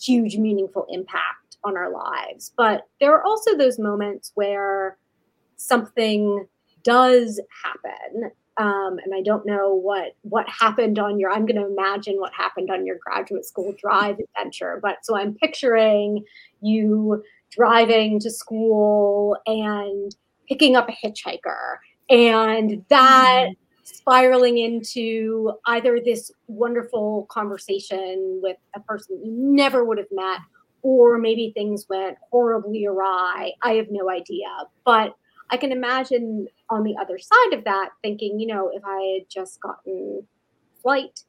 huge, 0.00 0.36
meaningful 0.36 0.86
impact 0.90 1.56
on 1.64 1.76
our 1.76 1.90
lives. 1.90 2.52
But 2.56 2.82
there 3.00 3.14
are 3.14 3.24
also 3.24 3.56
those 3.56 3.78
moments 3.78 4.32
where 4.34 4.98
something 5.56 6.46
does 6.82 7.40
happen. 7.64 8.30
Um, 8.58 8.98
and 9.04 9.14
I 9.14 9.22
don't 9.22 9.44
know 9.44 9.74
what 9.74 10.16
what 10.22 10.48
happened 10.48 10.98
on 10.98 11.20
your. 11.20 11.30
I'm 11.30 11.44
going 11.46 11.60
to 11.60 11.66
imagine 11.66 12.18
what 12.18 12.32
happened 12.32 12.70
on 12.70 12.86
your 12.86 12.96
graduate 13.04 13.44
school 13.44 13.74
drive 13.78 14.18
adventure. 14.18 14.78
But 14.82 15.04
so 15.04 15.16
I'm 15.16 15.34
picturing 15.34 16.24
you 16.60 17.22
driving 17.50 18.20
to 18.20 18.30
school 18.30 19.36
and 19.46 20.14
picking 20.48 20.76
up 20.76 20.88
a 20.88 20.92
hitchhiker 20.92 21.76
and 22.08 22.84
that 22.88 23.46
mm-hmm. 23.48 23.52
spiraling 23.84 24.58
into 24.58 25.52
either 25.66 25.98
this 26.04 26.30
wonderful 26.46 27.26
conversation 27.30 28.40
with 28.42 28.56
a 28.74 28.80
person 28.80 29.18
you 29.24 29.32
never 29.32 29.84
would 29.84 29.98
have 29.98 30.06
met 30.12 30.38
or 30.82 31.18
maybe 31.18 31.50
things 31.54 31.86
went 31.88 32.16
horribly 32.30 32.86
awry 32.86 33.52
i 33.62 33.72
have 33.72 33.86
no 33.90 34.08
idea 34.08 34.46
but 34.84 35.14
i 35.50 35.56
can 35.56 35.72
imagine 35.72 36.46
on 36.70 36.82
the 36.82 36.96
other 37.00 37.18
side 37.18 37.52
of 37.52 37.64
that 37.64 37.90
thinking 38.02 38.38
you 38.38 38.46
know 38.46 38.70
if 38.74 38.82
i 38.84 39.18
had 39.18 39.28
just 39.28 39.60
gotten 39.60 40.22
flight 40.82 41.20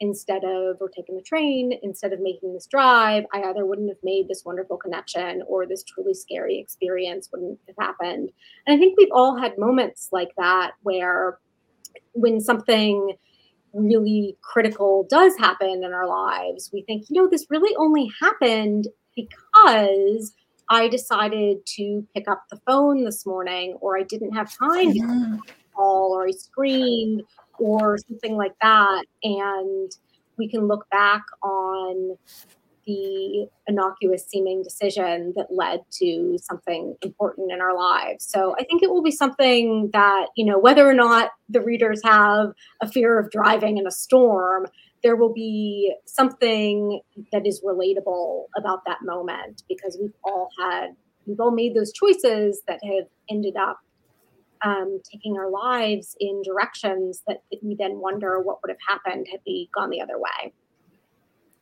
instead 0.00 0.42
of 0.44 0.76
or 0.80 0.88
taking 0.88 1.16
the 1.16 1.22
train 1.22 1.72
instead 1.82 2.12
of 2.12 2.20
making 2.20 2.52
this 2.52 2.66
drive 2.66 3.24
i 3.32 3.42
either 3.42 3.64
wouldn't 3.64 3.88
have 3.88 4.02
made 4.02 4.26
this 4.28 4.44
wonderful 4.44 4.76
connection 4.76 5.42
or 5.46 5.66
this 5.66 5.84
truly 5.84 6.14
scary 6.14 6.58
experience 6.58 7.28
wouldn't 7.32 7.58
have 7.66 7.76
happened. 7.78 8.30
And 8.66 8.74
i 8.74 8.78
think 8.78 8.96
we've 8.98 9.12
all 9.12 9.36
had 9.36 9.58
moments 9.58 10.08
like 10.12 10.32
that 10.36 10.72
where 10.82 11.38
when 12.12 12.40
something 12.40 13.16
really 13.72 14.36
critical 14.40 15.06
does 15.10 15.36
happen 15.36 15.82
in 15.84 15.92
our 15.92 16.08
lives 16.08 16.70
we 16.72 16.82
think 16.82 17.06
you 17.08 17.20
know 17.20 17.28
this 17.28 17.46
really 17.50 17.74
only 17.76 18.10
happened 18.20 18.88
because 19.16 20.32
i 20.70 20.88
decided 20.88 21.64
to 21.66 22.06
pick 22.14 22.28
up 22.28 22.44
the 22.50 22.60
phone 22.66 23.04
this 23.04 23.26
morning 23.26 23.76
or 23.80 23.98
i 23.98 24.02
didn't 24.02 24.32
have 24.32 24.52
time 24.56 24.92
to 24.92 25.38
call 25.74 26.12
or 26.12 26.26
i 26.26 26.30
screamed 26.30 27.22
or 27.58 27.98
something 27.98 28.36
like 28.36 28.54
that. 28.62 29.04
And 29.22 29.90
we 30.36 30.48
can 30.48 30.66
look 30.66 30.88
back 30.90 31.22
on 31.42 32.16
the 32.86 33.48
innocuous 33.66 34.26
seeming 34.28 34.62
decision 34.62 35.32
that 35.36 35.46
led 35.50 35.80
to 35.90 36.36
something 36.38 36.94
important 37.00 37.50
in 37.50 37.62
our 37.62 37.74
lives. 37.74 38.26
So 38.26 38.54
I 38.58 38.64
think 38.64 38.82
it 38.82 38.90
will 38.90 39.02
be 39.02 39.10
something 39.10 39.88
that, 39.94 40.26
you 40.36 40.44
know, 40.44 40.58
whether 40.58 40.86
or 40.86 40.92
not 40.92 41.30
the 41.48 41.62
readers 41.62 42.02
have 42.04 42.52
a 42.82 42.88
fear 42.88 43.18
of 43.18 43.30
driving 43.30 43.78
in 43.78 43.86
a 43.86 43.90
storm, 43.90 44.66
there 45.04 45.14
will 45.14 45.32
be 45.32 45.94
something 46.06 47.00
that 47.30 47.46
is 47.46 47.62
relatable 47.62 48.46
about 48.56 48.80
that 48.86 48.98
moment 49.02 49.62
because 49.68 49.96
we've 50.00 50.14
all 50.24 50.48
had, 50.58 50.96
we've 51.26 51.38
all 51.38 51.52
made 51.52 51.74
those 51.74 51.92
choices 51.92 52.62
that 52.66 52.80
have 52.82 53.06
ended 53.30 53.54
up 53.56 53.78
um, 54.64 55.00
taking 55.12 55.36
our 55.36 55.50
lives 55.50 56.16
in 56.18 56.42
directions 56.42 57.22
that, 57.28 57.42
we 57.62 57.76
then 57.78 57.98
wonder 58.00 58.40
what 58.40 58.58
would 58.62 58.70
have 58.70 58.78
happened 58.88 59.26
had 59.30 59.40
we 59.46 59.68
gone 59.74 59.90
the 59.90 60.00
other 60.00 60.18
way. 60.18 60.52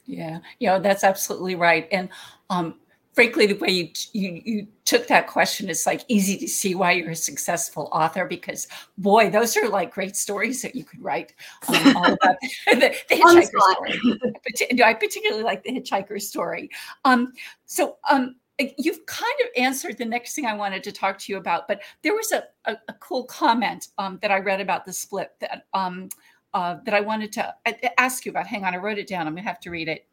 Yeah, 0.05 0.39
you 0.59 0.69
know 0.69 0.81
that's 0.81 1.05
absolutely 1.05 1.55
right. 1.55 1.87
And 1.93 2.09
um, 2.51 2.75
frankly, 3.13 3.47
the 3.47 3.55
way 3.55 3.71
you, 3.71 3.89
you 4.13 4.43
you 4.45 4.67
took 4.85 5.07
that 5.09 5.27
question, 5.27 5.69
is 5.69 5.87
like 5.87 6.05
easy 6.09 6.37
to 6.39 6.49
see 6.49 6.75
why 6.75 6.93
you're 6.93 7.11
a 7.11 7.17
successful 7.17 7.89
author 7.93 8.27
because 8.27 8.69
boy, 8.99 9.31
those 9.31 9.57
are 9.57 9.69
like 9.69 9.93
great 9.93 10.17
stories 10.17 10.63
that 10.63 10.75
you 10.75 10.85
could 10.85 11.03
write 11.03 11.35
um, 11.69 11.97
all 11.97 12.13
about 12.13 12.37
the, 12.67 12.95
the 13.09 13.15
hitchhiker 13.15 13.45
story. 13.45 14.83
I 14.83 14.95
particularly 14.95 15.45
like 15.45 15.63
the 15.63 15.73
hitchhiker 15.73 16.21
story. 16.21 16.71
Um, 17.05 17.33
so 17.67 17.97
um, 18.11 18.37
you've 18.79 19.05
kind 19.07 19.35
of 19.43 19.49
answered 19.57 19.99
the 19.99 20.05
next 20.05 20.35
thing 20.35 20.47
I 20.47 20.55
wanted 20.55 20.83
to 20.85 20.93
talk 20.93 21.19
to 21.19 21.33
you 21.33 21.39
about, 21.39 21.69
but 21.69 21.83
there 22.03 22.15
was 22.15 22.33
a, 22.33 22.45
a, 22.65 22.77
a 22.89 22.93
cool 22.95 23.25
comment 23.25 23.89
um, 23.99 24.19
that 24.23 24.31
I 24.31 24.39
read 24.39 24.61
about 24.61 24.85
the 24.85 24.93
split 24.93 25.33
that 25.41 25.67
um, 25.75 26.09
uh, 26.55 26.77
that 26.85 26.93
I 26.93 27.01
wanted 27.01 27.33
to 27.33 27.55
ask 27.99 28.27
you 28.27 28.31
about. 28.31 28.47
Hang 28.47 28.65
on, 28.65 28.75
I 28.75 28.79
wrote 28.79 28.99
it 28.99 29.07
down. 29.07 29.27
I'm 29.27 29.35
gonna 29.35 29.47
have 29.47 29.61
to 29.61 29.71
read 29.71 29.89
it. 29.89 30.07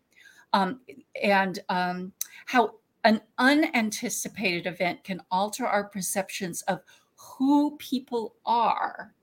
Um, 0.53 0.79
and 1.21 1.59
um, 1.69 2.11
how 2.45 2.75
an 3.03 3.21
unanticipated 3.37 4.65
event 4.67 5.03
can 5.03 5.21
alter 5.31 5.65
our 5.65 5.85
perceptions 5.85 6.61
of 6.63 6.81
who 7.15 7.77
people 7.77 8.35
are, 8.45 9.13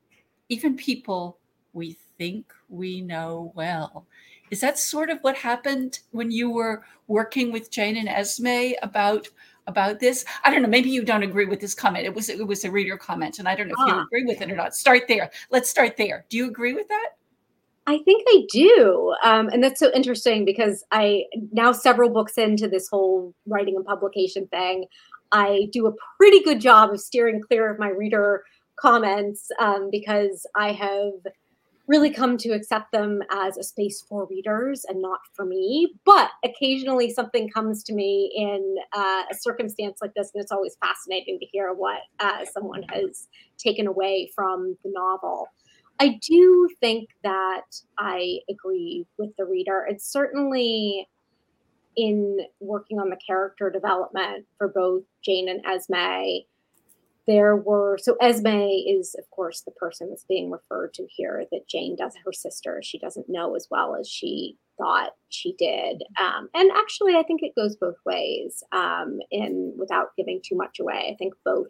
even 0.48 0.76
people 0.76 1.38
we 1.72 1.96
think 2.18 2.52
we 2.68 3.00
know 3.00 3.52
well. 3.54 4.06
Is 4.50 4.60
that 4.60 4.78
sort 4.78 5.10
of 5.10 5.18
what 5.20 5.36
happened 5.36 6.00
when 6.12 6.30
you 6.30 6.50
were 6.50 6.84
working 7.08 7.52
with 7.52 7.70
Jane 7.70 7.96
and 7.96 8.08
Esme 8.08 8.74
about 8.82 9.28
about 9.66 9.98
this? 9.98 10.24
I 10.44 10.50
don't 10.50 10.62
know. 10.62 10.68
Maybe 10.68 10.90
you 10.90 11.04
don't 11.04 11.24
agree 11.24 11.46
with 11.46 11.60
this 11.60 11.74
comment. 11.74 12.06
It 12.06 12.14
was 12.14 12.28
it 12.28 12.46
was 12.46 12.64
a 12.64 12.70
reader 12.70 12.96
comment, 12.96 13.38
and 13.38 13.48
I 13.48 13.54
don't 13.56 13.68
know 13.68 13.74
if 13.74 13.92
ah. 13.92 13.96
you 13.96 14.02
agree 14.02 14.24
with 14.24 14.40
it 14.40 14.50
or 14.50 14.56
not. 14.56 14.74
Start 14.74 15.02
there. 15.08 15.30
Let's 15.50 15.68
start 15.68 15.96
there. 15.96 16.24
Do 16.28 16.36
you 16.36 16.46
agree 16.48 16.74
with 16.74 16.88
that? 16.88 17.10
I 17.88 17.98
think 17.98 18.24
I 18.28 18.42
do, 18.50 19.14
um, 19.22 19.48
and 19.48 19.62
that's 19.62 19.78
so 19.78 19.92
interesting 19.94 20.44
because 20.44 20.84
I 20.90 21.24
now 21.52 21.70
several 21.70 22.10
books 22.10 22.36
into 22.36 22.68
this 22.68 22.88
whole 22.88 23.32
writing 23.46 23.76
and 23.76 23.84
publication 23.84 24.48
thing. 24.48 24.86
I 25.30 25.68
do 25.72 25.86
a 25.86 25.92
pretty 26.16 26.42
good 26.42 26.60
job 26.60 26.90
of 26.90 27.00
steering 27.00 27.40
clear 27.40 27.70
of 27.70 27.78
my 27.78 27.88
reader 27.88 28.42
comments 28.78 29.48
um, 29.60 29.88
because 29.90 30.46
I 30.56 30.72
have 30.72 31.12
really 31.88 32.10
come 32.10 32.36
to 32.36 32.50
accept 32.50 32.90
them 32.90 33.22
as 33.30 33.56
a 33.56 33.62
space 33.62 34.02
for 34.08 34.26
readers 34.26 34.84
and 34.88 35.00
not 35.00 35.20
for 35.34 35.44
me. 35.44 35.94
But 36.04 36.30
occasionally 36.44 37.12
something 37.12 37.48
comes 37.48 37.84
to 37.84 37.94
me 37.94 38.32
in 38.36 38.76
uh, 38.92 39.22
a 39.30 39.34
circumstance 39.34 39.98
like 40.02 40.14
this, 40.14 40.30
and 40.34 40.42
it's 40.42 40.52
always 40.52 40.76
fascinating 40.80 41.38
to 41.38 41.46
hear 41.46 41.72
what 41.72 42.00
uh, 42.18 42.44
someone 42.52 42.82
has 42.90 43.28
taken 43.58 43.86
away 43.86 44.30
from 44.34 44.76
the 44.82 44.90
novel. 44.92 45.48
I 45.98 46.18
do 46.22 46.68
think 46.80 47.10
that 47.22 47.64
I 47.98 48.40
agree 48.50 49.06
with 49.18 49.30
the 49.36 49.44
reader. 49.44 49.86
It's 49.88 50.10
certainly 50.10 51.08
in 51.96 52.38
working 52.60 52.98
on 52.98 53.08
the 53.10 53.16
character 53.26 53.70
development 53.70 54.46
for 54.58 54.68
both 54.68 55.04
Jane 55.24 55.48
and 55.48 55.64
Esme 55.64 56.44
there 57.26 57.56
were 57.56 57.98
so 58.00 58.16
Esme 58.20 58.46
is 58.46 59.14
of 59.18 59.28
course 59.30 59.62
the 59.62 59.72
person 59.72 60.08
that's 60.08 60.24
being 60.24 60.50
referred 60.50 60.94
to 60.94 61.06
here 61.10 61.44
that 61.50 61.68
Jane 61.68 61.96
does 61.96 62.14
her 62.24 62.32
sister 62.32 62.80
she 62.82 62.98
doesn't 62.98 63.28
know 63.28 63.54
as 63.56 63.66
well 63.70 63.96
as 63.96 64.08
she 64.08 64.56
thought 64.78 65.12
she 65.28 65.54
did 65.58 66.02
um, 66.20 66.48
and 66.54 66.70
actually 66.72 67.16
I 67.16 67.22
think 67.22 67.42
it 67.42 67.54
goes 67.56 67.76
both 67.76 67.96
ways 68.04 68.62
um, 68.72 69.18
in 69.30 69.74
without 69.76 70.16
giving 70.16 70.40
too 70.42 70.56
much 70.56 70.78
away 70.78 71.10
I 71.12 71.16
think 71.18 71.34
both 71.44 71.68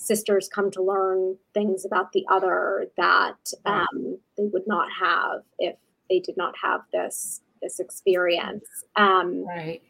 sisters 0.00 0.48
come 0.48 0.70
to 0.70 0.82
learn 0.82 1.36
things 1.52 1.84
about 1.84 2.12
the 2.12 2.24
other 2.30 2.86
that 2.96 3.36
um, 3.66 4.18
they 4.36 4.44
would 4.44 4.66
not 4.66 4.88
have 4.98 5.42
if 5.58 5.76
they 6.08 6.20
did 6.20 6.36
not 6.36 6.54
have 6.60 6.80
this 6.92 7.40
this 7.62 7.78
experience. 7.78 8.64
Um, 8.96 9.46
right. 9.46 9.82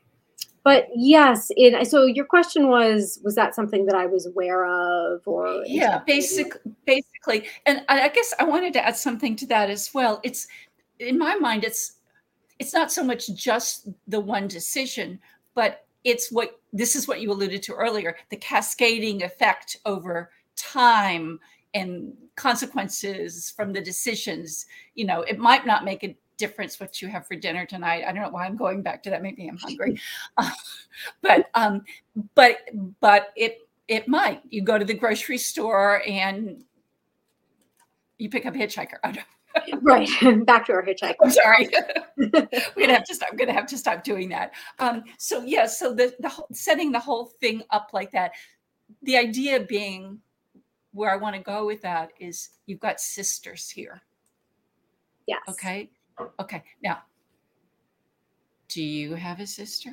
but 0.65 0.89
yes 0.95 1.51
in 1.57 1.85
so 1.85 2.05
your 2.05 2.25
question 2.25 2.69
was 2.69 3.21
was 3.25 3.37
that 3.37 3.55
something 3.55 3.87
that 3.87 3.95
i 3.95 4.07
was 4.07 4.27
aware 4.27 4.67
of 4.67 5.23
or 5.27 5.63
yeah 5.65 6.01
basic 6.07 6.57
basically. 6.85 7.49
And 7.67 7.85
i 7.89 8.09
guess 8.09 8.35
i 8.41 8.45
wanted 8.45 8.73
to 8.75 8.85
add 8.85 8.97
something 8.97 9.37
to 9.37 9.47
that 9.47 9.71
as 9.71 9.91
well. 9.95 10.21
It's 10.25 10.49
in 10.99 11.17
my 11.19 11.37
mind 11.37 11.65
it's 11.65 11.95
it's 12.59 12.75
not 12.75 12.93
so 12.93 13.05
much 13.05 13.33
just 13.35 13.89
the 14.09 14.21
one 14.21 14.49
decision 14.49 15.21
but 15.55 15.87
it's 16.05 16.31
what 16.31 16.61
this 16.73 16.97
is 16.97 17.07
what 17.07 17.21
you 17.21 17.31
alluded 17.31 17.63
to 17.63 17.75
earlier 17.75 18.17
the 18.31 18.37
cascading 18.37 19.23
effect 19.23 19.77
over 19.85 20.31
time 20.57 21.39
and 21.75 22.13
consequences 22.37 23.53
from 23.57 23.73
the 23.73 23.81
decisions 23.81 24.67
you 24.95 25.05
know 25.05 25.23
it 25.23 25.39
might 25.39 25.67
not 25.67 25.85
make 25.85 26.03
a 26.05 26.17
difference 26.41 26.81
what 26.81 27.03
you 27.03 27.07
have 27.09 27.27
for 27.27 27.37
dinner 27.37 27.67
tonight. 27.67 28.03
I 28.03 28.13
don't 28.13 28.23
know 28.23 28.31
why 28.31 28.47
I'm 28.47 28.57
going 28.57 28.83
back 28.83 29.03
to 29.05 29.11
that. 29.11 29.23
Maybe 29.23 29.47
I'm 29.47 29.59
hungry, 29.59 30.01
uh, 30.39 30.51
but 31.23 31.51
um, 31.55 31.85
but 32.35 32.57
but 33.01 33.29
it 33.37 33.69
it 33.87 34.09
might. 34.09 34.41
You 34.49 34.63
go 34.63 34.79
to 34.79 34.85
the 34.85 34.95
grocery 34.95 35.39
store 35.39 36.03
and 36.09 36.65
you 38.19 38.31
pick 38.31 38.47
up 38.47 38.55
a 38.55 38.59
hitchhiker. 38.59 38.99
Right 39.83 40.09
back 40.47 40.67
to 40.67 40.73
our 40.73 40.85
hitchhiker. 40.85 41.15
I'm 41.23 41.31
sorry. 41.31 41.69
We're 42.17 42.31
gonna 42.31 42.95
have 42.95 43.05
to 43.05 43.15
stop. 43.15 43.29
I'm 43.31 43.37
gonna 43.37 43.53
have 43.53 43.67
to 43.67 43.79
stop 43.79 44.05
doing 44.05 44.29
that. 44.31 44.53
Um, 44.79 45.05
so 45.19 45.43
yeah, 45.43 45.67
so 45.67 45.95
the 45.95 46.15
the 46.21 46.29
whole, 46.29 46.49
setting 46.53 46.93
the 46.93 47.01
whole 47.01 47.27
thing 47.41 47.63
up 47.71 47.91
like 47.93 48.13
that. 48.13 48.33
The 49.03 49.17
idea 49.17 49.61
being 49.61 50.19
where 50.93 51.11
I 51.11 51.17
want 51.17 51.37
to 51.37 51.43
go 51.43 51.67
with 51.67 51.83
that 51.83 52.11
is 52.19 52.51
you've 52.67 52.81
got 52.81 53.01
sisters 53.01 53.71
here. 53.71 54.03
Yes. 55.27 55.41
Okay. 55.49 55.91
Okay. 56.41 56.63
Now, 56.83 57.03
do 58.69 58.83
you 58.83 59.15
have 59.15 59.41
a 59.41 59.47
sister? 59.47 59.91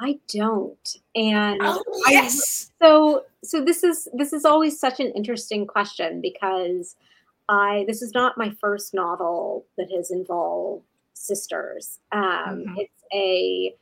I 0.00 0.18
don't. 0.28 0.96
And 1.14 1.60
oh, 1.62 1.82
yes. 2.08 2.70
I, 2.80 2.86
so 2.86 3.24
so 3.42 3.64
this 3.64 3.84
is 3.84 4.08
this 4.14 4.32
is 4.32 4.44
always 4.44 4.78
such 4.78 5.00
an 5.00 5.12
interesting 5.12 5.66
question 5.66 6.20
because 6.20 6.96
I 7.48 7.84
this 7.86 8.02
is 8.02 8.12
not 8.12 8.38
my 8.38 8.50
first 8.60 8.94
novel 8.94 9.66
that 9.76 9.90
has 9.94 10.10
involved 10.10 10.84
sisters. 11.14 12.00
Um, 12.12 12.22
mm-hmm. 12.22 12.74
It's 12.76 13.02
a, 13.12 13.74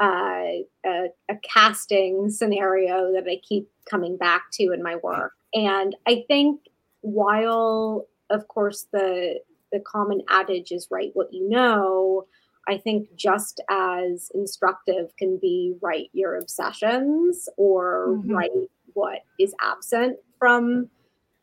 uh, 0.00 0.64
a 0.86 1.08
a 1.28 1.36
casting 1.42 2.30
scenario 2.30 3.12
that 3.12 3.26
I 3.28 3.40
keep 3.46 3.68
coming 3.88 4.16
back 4.16 4.44
to 4.54 4.72
in 4.72 4.82
my 4.82 4.96
work, 4.96 5.32
and 5.54 5.94
I 6.06 6.24
think 6.28 6.60
while 7.00 8.06
of 8.30 8.48
course 8.48 8.86
the 8.92 9.40
the 9.72 9.80
common 9.80 10.22
adage 10.28 10.72
is 10.72 10.88
write 10.90 11.10
what 11.14 11.32
you 11.32 11.48
know 11.48 12.26
I 12.68 12.78
think 12.78 13.14
just 13.14 13.60
as 13.70 14.30
instructive 14.34 15.16
can 15.16 15.38
be 15.38 15.74
write 15.80 16.10
your 16.12 16.36
obsessions 16.36 17.48
or 17.56 18.08
mm-hmm. 18.08 18.32
write 18.32 18.50
what 18.94 19.20
is 19.38 19.54
absent 19.62 20.18
from 20.38 20.88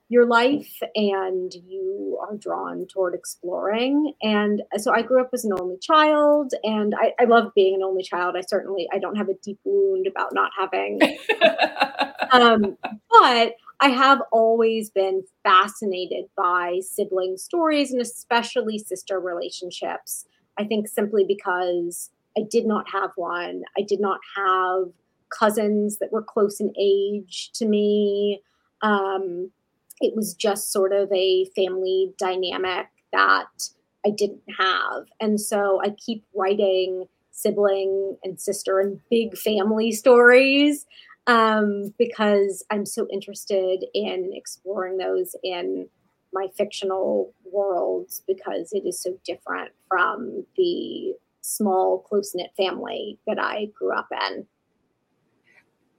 your 0.09 0.25
life 0.25 0.79
and 0.95 1.53
you 1.67 2.19
are 2.21 2.35
drawn 2.35 2.85
toward 2.87 3.15
exploring 3.15 4.13
and 4.21 4.61
so 4.77 4.93
i 4.93 5.01
grew 5.01 5.21
up 5.21 5.29
as 5.33 5.45
an 5.45 5.53
only 5.59 5.77
child 5.77 6.53
and 6.63 6.93
i, 6.99 7.13
I 7.19 7.25
love 7.25 7.51
being 7.55 7.75
an 7.75 7.83
only 7.83 8.03
child 8.03 8.35
i 8.37 8.41
certainly 8.41 8.87
i 8.93 8.99
don't 8.99 9.15
have 9.15 9.29
a 9.29 9.35
deep 9.43 9.59
wound 9.63 10.05
about 10.07 10.33
not 10.33 10.51
having 10.57 10.99
um, 12.31 12.77
but 13.09 13.53
i 13.79 13.89
have 13.89 14.21
always 14.31 14.89
been 14.89 15.23
fascinated 15.43 16.25
by 16.35 16.79
sibling 16.81 17.37
stories 17.37 17.91
and 17.91 18.01
especially 18.01 18.77
sister 18.77 19.19
relationships 19.19 20.25
I 20.57 20.65
think 20.65 20.87
simply 20.87 21.25
because 21.27 22.09
I 22.37 22.41
did 22.49 22.65
not 22.65 22.89
have 22.91 23.11
one. 23.15 23.63
I 23.77 23.81
did 23.81 23.99
not 23.99 24.19
have 24.35 24.85
cousins 25.29 25.97
that 25.99 26.11
were 26.11 26.23
close 26.23 26.59
in 26.59 26.73
age 26.79 27.51
to 27.55 27.65
me. 27.65 28.41
Um, 28.81 29.51
it 29.99 30.15
was 30.15 30.33
just 30.33 30.71
sort 30.71 30.93
of 30.93 31.11
a 31.11 31.45
family 31.55 32.13
dynamic 32.17 32.87
that 33.11 33.69
I 34.05 34.09
didn't 34.09 34.43
have. 34.57 35.05
And 35.19 35.39
so 35.39 35.81
I 35.83 35.91
keep 35.91 36.25
writing 36.35 37.07
sibling 37.31 38.17
and 38.23 38.39
sister 38.39 38.79
and 38.79 38.99
big 39.09 39.37
family 39.37 39.91
stories 39.91 40.85
um, 41.27 41.93
because 41.97 42.63
I'm 42.69 42.85
so 42.85 43.07
interested 43.11 43.85
in 43.93 44.31
exploring 44.33 44.97
those 44.97 45.35
in 45.43 45.87
my 46.33 46.47
fictional 46.57 47.33
worlds 47.51 48.23
because 48.27 48.73
it 48.73 48.85
is 48.85 49.01
so 49.01 49.17
different 49.25 49.71
from 49.87 50.45
the 50.57 51.13
small, 51.41 51.99
close 51.99 52.33
knit 52.33 52.51
family 52.57 53.19
that 53.27 53.39
I 53.39 53.67
grew 53.77 53.93
up 53.93 54.07
in. 54.29 54.47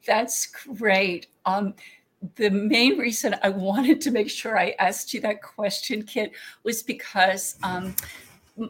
That's 0.07 0.47
great. 0.47 1.29
Um, 1.47 1.75
the 2.37 2.51
main 2.51 2.99
reason 2.99 3.37
I 3.43 3.49
wanted 3.51 4.01
to 4.03 4.11
make 4.11 4.31
sure 4.31 4.59
I 4.59 4.75
asked 4.79 5.13
you 5.13 5.21
that 5.21 5.43
question, 5.43 6.03
Kit, 6.03 6.33
was 6.63 6.83
because 6.83 7.57
um, 7.63 7.95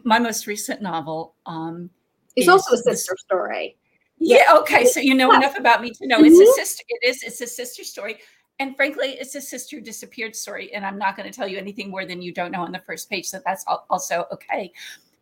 my 0.03 0.19
most 0.19 0.47
recent 0.47 0.81
novel 0.81 1.35
um, 1.45 1.89
is 2.35 2.47
also 2.47 2.75
a 2.75 2.77
sister 2.77 3.15
story. 3.17 3.77
Yeah. 4.17 4.55
Okay. 4.59 4.85
So 4.85 4.99
you 4.99 5.13
know 5.13 5.31
yeah. 5.31 5.37
enough 5.37 5.57
about 5.57 5.81
me 5.81 5.91
to 5.91 6.07
know 6.07 6.17
mm-hmm. 6.17 6.25
it's 6.25 6.39
a 6.39 6.43
mm-hmm. 6.43 6.51
sister. 6.55 6.83
It 6.87 7.09
is. 7.09 7.23
It's 7.23 7.41
a 7.41 7.47
sister 7.47 7.83
story 7.83 8.19
and 8.59 8.75
frankly, 8.75 9.17
it's 9.19 9.35
a 9.35 9.41
sister 9.41 9.81
disappeared 9.81 10.35
story. 10.35 10.73
And 10.73 10.85
I'm 10.85 10.97
not 10.97 11.17
going 11.17 11.29
to 11.29 11.35
tell 11.35 11.47
you 11.47 11.57
anything 11.57 11.89
more 11.89 12.05
than 12.05 12.21
you 12.21 12.33
don't 12.33 12.51
know 12.51 12.61
on 12.61 12.71
the 12.71 12.79
first 12.79 13.09
page. 13.09 13.27
So 13.27 13.41
that's 13.45 13.65
also 13.89 14.25
okay. 14.31 14.71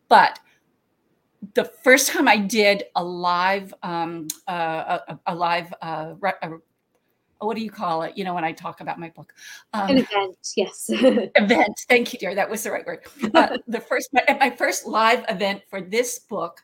But 0.08 0.38
the 1.54 1.64
first 1.64 2.08
time 2.10 2.28
I 2.28 2.36
did 2.36 2.84
a 2.94 3.04
live, 3.04 3.74
um, 3.82 4.28
uh, 4.46 4.98
a, 5.08 5.18
a, 5.26 5.34
live, 5.34 5.74
uh, 5.82 6.14
a, 6.42 6.50
what 7.46 7.56
do 7.56 7.62
you 7.62 7.70
call 7.70 8.02
it? 8.02 8.16
You 8.16 8.24
know, 8.24 8.34
when 8.34 8.44
I 8.44 8.52
talk 8.52 8.80
about 8.80 8.98
my 8.98 9.10
book, 9.10 9.34
um, 9.72 9.90
an 9.90 9.98
event. 9.98 10.36
Yes, 10.56 10.86
event. 10.90 11.80
Thank 11.88 12.12
you, 12.12 12.18
dear. 12.18 12.34
That 12.34 12.48
was 12.48 12.62
the 12.62 12.70
right 12.70 12.86
word. 12.86 13.00
Uh, 13.34 13.58
the 13.68 13.80
first, 13.80 14.10
my, 14.12 14.22
my 14.40 14.50
first 14.50 14.86
live 14.86 15.24
event 15.28 15.62
for 15.68 15.80
this 15.80 16.18
book, 16.18 16.62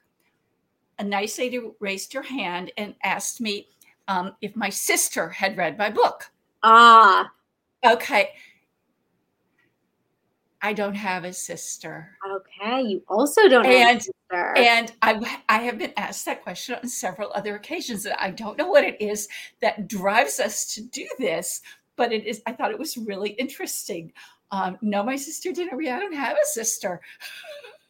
a 0.99 1.05
nice 1.05 1.38
lady 1.38 1.61
raised 1.81 2.12
her 2.12 2.23
hand 2.23 2.73
and 2.77 2.95
asked 3.03 3.40
me 3.40 3.69
um, 4.09 4.35
if 4.40 4.57
my 4.57 4.69
sister 4.69 5.29
had 5.29 5.57
read 5.57 5.79
my 5.79 5.90
book. 5.90 6.31
Ah. 6.62 7.31
Okay. 7.85 8.31
I 10.62 10.73
don't 10.73 10.94
have 10.94 11.25
a 11.25 11.33
sister. 11.33 12.16
Okay, 12.31 12.83
you 12.83 13.03
also 13.09 13.49
don't 13.49 13.64
and, 13.64 13.88
have 13.88 13.96
a 13.96 14.01
sister. 14.01 14.57
And 14.57 14.92
I, 15.01 15.38
I 15.49 15.59
have 15.62 15.79
been 15.79 15.92
asked 15.96 16.27
that 16.27 16.42
question 16.42 16.77
on 16.83 16.88
several 16.88 17.33
other 17.33 17.57
occasions. 17.57 18.05
And 18.05 18.14
I 18.18 18.31
don't 18.31 18.59
know 18.59 18.68
what 18.68 18.85
it 18.85 19.01
is 19.01 19.29
that 19.62 19.88
drives 19.88 20.38
us 20.38 20.66
to 20.75 20.83
do 20.83 21.07
this, 21.18 21.62
but 21.96 22.12
it 22.12 22.27
is. 22.27 22.42
I 22.46 22.53
thought 22.53 22.70
it 22.70 22.79
was 22.79 22.99
really 22.99 23.31
interesting. 23.31 24.12
Um, 24.51 24.77
no, 24.83 25.03
my 25.03 25.16
sister 25.16 25.53
didn't 25.53 25.77
read. 25.77 25.92
I 25.92 26.01
don't 26.01 26.14
have 26.14 26.37
a 26.37 26.46
sister. 26.46 27.01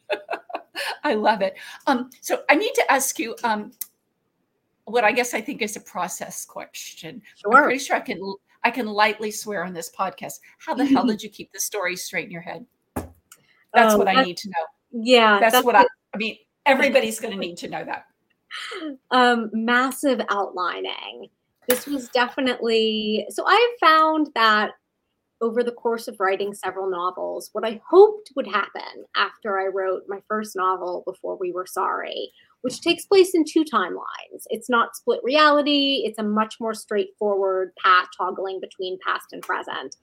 I 1.03 1.15
love 1.15 1.41
it. 1.41 1.55
Um, 1.87 2.09
so 2.21 2.43
I 2.49 2.55
need 2.55 2.73
to 2.75 2.91
ask 2.91 3.19
you 3.19 3.35
um, 3.43 3.71
what 4.85 5.03
I 5.03 5.11
guess 5.11 5.33
I 5.33 5.41
think 5.41 5.61
is 5.61 5.75
a 5.75 5.81
process 5.81 6.45
question. 6.45 7.21
Sure. 7.35 7.55
I'm 7.55 7.63
pretty 7.63 7.79
sure 7.79 7.95
I 7.95 8.01
can 8.01 8.19
I 8.63 8.71
can 8.71 8.87
lightly 8.87 9.31
swear 9.31 9.63
on 9.63 9.73
this 9.73 9.91
podcast. 9.97 10.33
How 10.59 10.73
the 10.73 10.85
hell 10.85 11.05
did 11.07 11.21
you 11.21 11.29
keep 11.29 11.51
the 11.51 11.59
story 11.59 11.95
straight 11.95 12.25
in 12.25 12.31
your 12.31 12.41
head? 12.41 12.65
That's 13.73 13.93
oh, 13.93 13.97
what 13.97 14.07
I 14.07 14.23
need 14.23 14.37
to 14.37 14.49
know. 14.49 15.03
Yeah. 15.03 15.39
That's, 15.39 15.53
that's 15.53 15.65
what 15.65 15.75
I, 15.75 15.85
I 16.13 16.17
mean, 16.17 16.37
everybody's 16.65 17.19
going 17.19 17.33
to 17.33 17.39
need 17.39 17.57
to 17.57 17.69
know 17.69 17.83
that. 17.83 18.05
Um, 19.11 19.49
massive 19.53 20.19
outlining. 20.29 21.29
This 21.69 21.87
was 21.87 22.09
definitely 22.09 23.25
so 23.29 23.45
I 23.47 23.75
found 23.79 24.29
that 24.35 24.71
over 25.39 25.63
the 25.63 25.71
course 25.71 26.07
of 26.07 26.19
writing 26.19 26.53
several 26.53 26.89
novels, 26.89 27.49
what 27.53 27.65
I 27.65 27.81
hoped 27.87 28.31
would 28.35 28.47
happen 28.47 29.05
after 29.15 29.59
I 29.59 29.67
wrote 29.67 30.03
my 30.07 30.19
first 30.27 30.55
novel, 30.55 31.03
Before 31.05 31.37
We 31.37 31.51
Were 31.51 31.65
Sorry, 31.65 32.31
which 32.61 32.81
takes 32.81 33.05
place 33.05 33.33
in 33.33 33.43
two 33.43 33.63
timelines. 33.63 34.43
It's 34.47 34.69
not 34.69 34.95
split 34.95 35.19
reality, 35.23 36.03
it's 36.05 36.19
a 36.19 36.23
much 36.23 36.55
more 36.59 36.73
straightforward 36.73 37.73
path 37.83 38.07
toggling 38.17 38.59
between 38.59 38.97
past 39.05 39.27
and 39.31 39.41
present. 39.41 39.95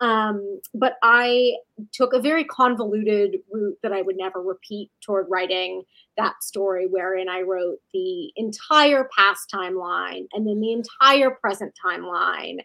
Um, 0.00 0.60
but 0.74 0.94
I 1.02 1.54
took 1.92 2.12
a 2.12 2.20
very 2.20 2.44
convoluted 2.44 3.38
route 3.50 3.78
that 3.82 3.92
I 3.92 4.02
would 4.02 4.16
never 4.18 4.42
repeat 4.42 4.90
toward 5.00 5.26
writing 5.30 5.84
that 6.18 6.42
story, 6.42 6.86
wherein 6.86 7.28
I 7.28 7.42
wrote 7.42 7.78
the 7.94 8.30
entire 8.36 9.08
past 9.16 9.50
timeline 9.52 10.26
and 10.32 10.46
then 10.46 10.60
the 10.60 10.72
entire 10.72 11.30
present 11.30 11.72
timeline 11.84 12.58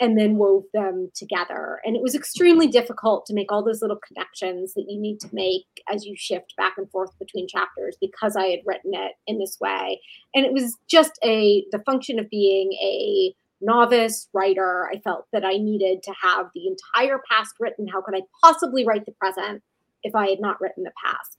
and 0.00 0.18
then 0.18 0.36
wove 0.36 0.64
them 0.72 1.10
together. 1.14 1.80
And 1.84 1.96
it 1.96 2.02
was 2.02 2.14
extremely 2.14 2.66
difficult 2.66 3.26
to 3.26 3.34
make 3.34 3.50
all 3.50 3.64
those 3.64 3.82
little 3.82 3.98
connections 4.06 4.74
that 4.74 4.86
you 4.88 5.00
need 5.00 5.20
to 5.20 5.28
make 5.32 5.66
as 5.90 6.04
you 6.04 6.14
shift 6.16 6.54
back 6.56 6.74
and 6.76 6.90
forth 6.90 7.18
between 7.18 7.48
chapters 7.48 7.96
because 8.00 8.36
I 8.36 8.46
had 8.46 8.60
written 8.66 8.92
it 8.94 9.12
in 9.26 9.38
this 9.38 9.58
way. 9.60 10.00
And 10.34 10.44
it 10.44 10.52
was 10.52 10.76
just 10.88 11.12
a 11.24 11.64
the 11.72 11.80
function 11.80 12.18
of 12.18 12.30
being 12.30 12.72
a 12.72 13.34
novice 13.60 14.28
writer. 14.32 14.88
I 14.92 14.98
felt 14.98 15.26
that 15.32 15.44
I 15.44 15.56
needed 15.56 16.02
to 16.02 16.12
have 16.20 16.46
the 16.54 16.66
entire 16.66 17.20
past 17.30 17.54
written. 17.60 17.86
How 17.86 18.02
could 18.02 18.16
I 18.16 18.22
possibly 18.42 18.84
write 18.84 19.06
the 19.06 19.12
present 19.12 19.62
if 20.02 20.14
I 20.14 20.28
had 20.28 20.40
not 20.40 20.60
written 20.60 20.84
the 20.84 20.92
past? 21.04 21.38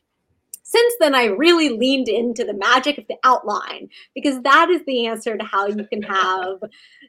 Since 0.64 0.94
then 1.00 1.14
I 1.14 1.26
really 1.26 1.70
leaned 1.70 2.08
into 2.08 2.44
the 2.44 2.54
magic 2.54 2.98
of 2.98 3.06
the 3.08 3.18
outline 3.24 3.90
because 4.16 4.42
that 4.42 4.70
is 4.70 4.82
the 4.86 5.06
answer 5.06 5.38
to 5.38 5.44
how 5.44 5.68
you 5.68 5.86
can 5.86 6.02
have 6.04 6.60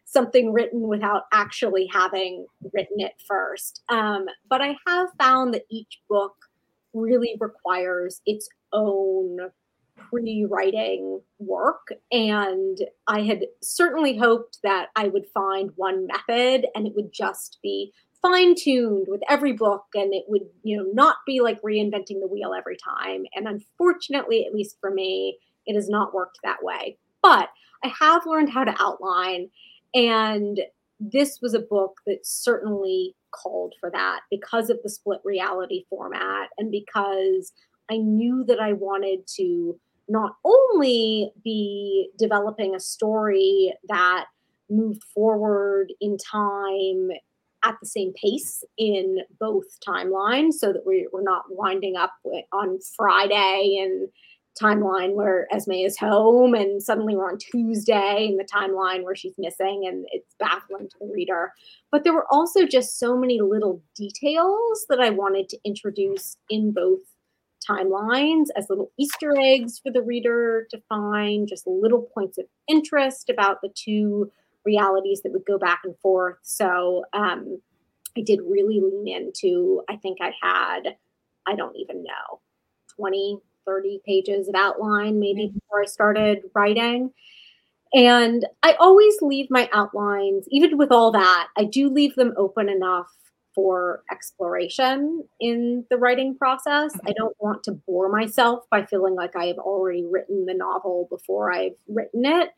something 0.05 0.53
written 0.53 0.83
without 0.89 1.23
actually 1.33 1.89
having 1.93 2.47
written 2.73 2.99
it 2.99 3.15
first. 3.27 3.83
Um, 3.89 4.27
but 4.51 4.61
I 4.61 4.77
have 4.87 5.09
found 5.19 5.55
that 5.55 5.65
each 5.71 6.01
book 6.09 6.35
really 6.93 7.37
requires 7.41 8.21
its 8.27 8.49
own 8.73 9.39
pre-writing 9.97 11.21
work 11.39 11.89
and 12.11 12.79
i 13.07 13.21
had 13.21 13.45
certainly 13.63 14.17
hoped 14.17 14.59
that 14.65 14.89
i 14.97 15.07
would 15.07 15.25
find 15.33 15.71
one 15.77 16.09
method 16.09 16.67
and 16.75 16.85
it 16.85 16.93
would 16.97 17.13
just 17.13 17.59
be 17.63 17.93
fine 18.25 18.55
tuned 18.55 19.07
with 19.09 19.21
every 19.29 19.53
book 19.53 19.85
and 19.95 20.15
it 20.15 20.25
would 20.29 20.43
you 20.63 20.77
know 20.77 20.87
not 20.93 21.17
be 21.27 21.41
like 21.41 21.61
reinventing 21.63 22.21
the 22.21 22.29
wheel 22.31 22.55
every 22.55 22.77
time. 22.77 23.25
And 23.35 23.47
unfortunately 23.47 24.47
at 24.47 24.55
least 24.55 24.77
for 24.81 24.91
me 24.91 25.39
it 25.67 25.75
has 25.75 25.89
not 25.89 26.15
worked 26.15 26.39
that 26.43 26.63
way. 26.63 26.99
But 27.23 27.51
i 27.83 27.93
have 28.01 28.27
learned 28.27 28.51
how 28.51 28.65
to 28.65 28.75
outline 28.79 29.51
and 29.95 30.61
this 31.01 31.39
was 31.43 31.55
a 31.55 31.61
book 31.61 32.01
that 32.07 32.25
certainly 32.25 33.15
called 33.31 33.75
for 33.81 33.91
that 33.91 34.21
because 34.31 34.71
of 34.71 34.79
the 34.83 34.89
split 34.89 35.21
reality 35.25 35.85
format 35.91 36.49
and 36.57 36.71
because 36.71 37.53
i 37.91 37.97
knew 37.97 38.45
that 38.47 38.61
i 38.61 38.73
wanted 38.73 39.27
to 39.27 39.79
not 40.09 40.37
only 40.45 41.33
be 41.43 42.11
developing 42.19 42.75
a 42.75 42.81
story 42.81 43.75
that 43.89 44.27
moved 44.71 45.03
forward 45.15 45.93
in 46.01 46.17
time 46.17 47.11
at 47.65 47.77
the 47.81 47.87
same 47.87 48.13
pace 48.13 48.63
in 48.79 49.19
both 49.39 49.65
timelines 49.87 50.55
so 50.55 50.73
that 50.73 50.87
we, 50.87 51.09
we're 51.13 51.23
not 51.23 51.45
winding 51.49 51.97
up 51.97 52.13
on 52.53 52.79
Friday 52.97 53.79
and 53.83 54.09
timeline 54.61 55.15
where 55.15 55.49
Esme 55.53 55.73
is 55.73 55.99
home 55.99 56.55
and 56.55 56.83
suddenly 56.83 57.17
we're 57.17 57.29
on 57.29 57.39
Tuesday 57.39 58.29
in 58.31 58.37
the 58.37 58.45
timeline 58.45 59.03
where 59.03 59.17
she's 59.17 59.35
missing 59.37 59.85
and 59.87 60.07
it's 60.13 60.35
baffling 60.39 60.89
to 60.89 60.97
the 61.01 61.13
reader. 61.13 61.53
But 61.91 62.05
there 62.05 62.15
were 62.15 62.27
also 62.31 62.67
just 62.67 62.99
so 62.99 63.17
many 63.17 63.41
little 63.41 63.83
details 63.97 64.87
that 64.89 65.01
I 65.01 65.11
wanted 65.11 65.49
to 65.49 65.59
introduce 65.65 66.37
in 66.51 66.73
both 66.73 67.01
timelines 67.69 68.47
as 68.57 68.67
little 68.69 68.93
Easter 68.99 69.35
eggs 69.37 69.81
for 69.83 69.91
the 69.91 70.03
reader 70.03 70.67
to 70.71 70.81
find, 70.89 71.49
just 71.49 71.67
little 71.67 72.09
points 72.15 72.39
of 72.39 72.45
interest 72.69 73.31
about 73.31 73.61
the 73.63 73.71
two 73.75 74.31
realities 74.65 75.23
that 75.23 75.33
would 75.33 75.45
go 75.47 75.59
back 75.59 75.81
and 75.85 75.97
forth. 75.99 76.39
So 76.43 77.05
um, 77.13 77.61
I 78.17 78.23
did 78.23 78.41
really 78.47 78.81
lean 78.81 79.09
into, 79.09 79.83
I 79.89 79.97
think 79.97 80.19
I 80.21 80.33
had, 80.43 80.97
I 81.47 81.55
don't 81.57 81.77
even 81.77 82.03
know, 82.03 82.41
20, 82.97 83.39
30 83.67 84.01
pages 84.07 84.49
of 84.49 84.55
outline 84.55 85.19
maybe 85.19 85.47
mm-hmm. 85.47 85.59
before 85.59 85.83
I 85.83 85.87
started 85.87 86.43
writing. 86.55 87.13
And 87.93 88.45
I 88.63 88.73
always 88.75 89.15
leave 89.23 89.47
my 89.51 89.69
outlines, 89.73 90.47
even 90.51 90.77
with 90.77 90.91
all 90.91 91.13
that, 91.13 91.49
I 91.57 91.65
do 91.65 91.89
leave 91.89 92.15
them 92.17 92.35
open 92.37 92.69
enough 92.69 93.07
for 93.55 94.03
exploration 94.11 95.23
in 95.39 95.85
the 95.91 95.97
writing 95.97 96.37
process. 96.37 96.93
I 96.95 96.99
mm-hmm. 96.99 97.13
don't 97.17 97.37
want 97.39 97.63
to 97.65 97.73
bore 97.73 98.09
myself 98.09 98.65
by 98.71 98.85
feeling 98.85 99.15
like 99.15 99.37
I 99.37 99.47
have 99.47 99.59
already 99.59 100.05
written 100.05 100.45
the 100.45 100.55
novel 100.55 101.07
before 101.09 101.53
I've 101.53 101.77
written 101.89 102.25
it. 102.25 102.51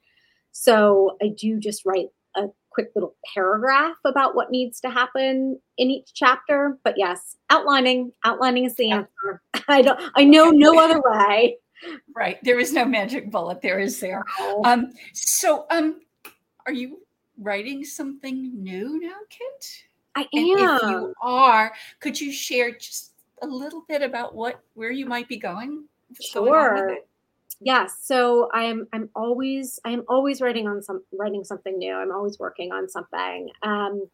So 0.53 1.17
I 1.23 1.29
do 1.37 1.59
just 1.59 1.85
write 1.85 2.09
a 2.37 2.47
quick 2.71 2.91
little 2.95 3.17
paragraph 3.35 3.97
about 4.05 4.35
what 4.35 4.51
needs 4.51 4.81
to 4.81 4.91
happen 4.91 5.59
in 5.79 5.91
each 5.91 6.13
chapter. 6.15 6.79
But 6.85 6.95
yes, 6.97 7.37
outlining, 7.51 8.13
outlining 8.25 8.65
is 8.65 8.77
the 8.77 8.91
answer. 8.91 9.43
I 9.69 9.83
don't 9.83 10.01
I 10.15 10.25
know 10.25 10.51
no 10.51 10.79
other 10.85 11.01
way. 11.05 11.59
Right. 12.15 12.39
There 12.43 12.59
is 12.59 12.73
no 12.73 12.85
magic 12.85 13.31
bullet 13.31 13.61
there, 13.63 13.79
is 13.79 14.01
there? 14.01 14.23
Um 14.65 14.93
so 15.15 15.67
um 15.71 16.01
are 16.67 16.73
you 16.73 17.01
writing 17.39 17.85
something 17.85 18.63
new 18.63 19.01
now, 19.01 19.17
Kit? 19.31 19.85
I 20.17 20.21
am. 20.21 20.29
And 20.33 20.49
if 20.49 20.91
you 20.91 21.15
are, 21.23 21.73
could 22.01 22.19
you 22.21 22.33
share 22.33 22.73
just 22.73 23.13
a 23.43 23.47
little 23.47 23.85
bit 23.89 24.03
about 24.03 24.35
what 24.35 24.61
where 24.75 24.91
you 24.91 25.07
might 25.07 25.29
be 25.29 25.37
going? 25.37 25.85
Sure. 26.21 26.99
Yes. 27.61 27.97
So 28.03 28.51
I'm 28.53 28.87
I'm 28.93 29.09
always 29.15 29.79
I'm 29.85 30.03
always 30.09 30.41
writing 30.41 30.69
on 30.69 30.83
some 30.83 31.03
writing 31.13 31.45
something 31.45 31.79
new. 31.79 31.95
I'm 31.95 32.13
always 32.13 32.39
working 32.39 32.73
on 32.73 32.89
something. 32.89 33.49
Um, 33.63 34.07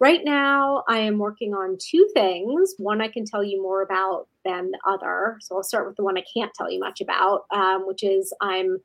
right 0.00 0.20
now 0.24 0.84
I 0.88 0.98
am 0.98 1.18
working 1.18 1.54
on 1.54 1.78
two 1.80 2.08
things. 2.14 2.74
One 2.78 3.00
I 3.00 3.08
can 3.08 3.24
tell 3.24 3.42
you 3.42 3.62
more 3.62 3.82
about 3.82 4.26
than 4.44 4.70
the 4.72 4.78
other. 4.86 5.38
So 5.40 5.56
I'll 5.56 5.62
start 5.62 5.86
with 5.86 5.96
the 5.96 6.04
one 6.04 6.18
I 6.18 6.24
can't 6.36 6.52
tell 6.54 6.70
you 6.70 6.80
much 6.80 7.00
about, 7.00 7.44
um, 7.54 7.86
which 7.86 8.02
is 8.02 8.32
I'm 8.42 8.78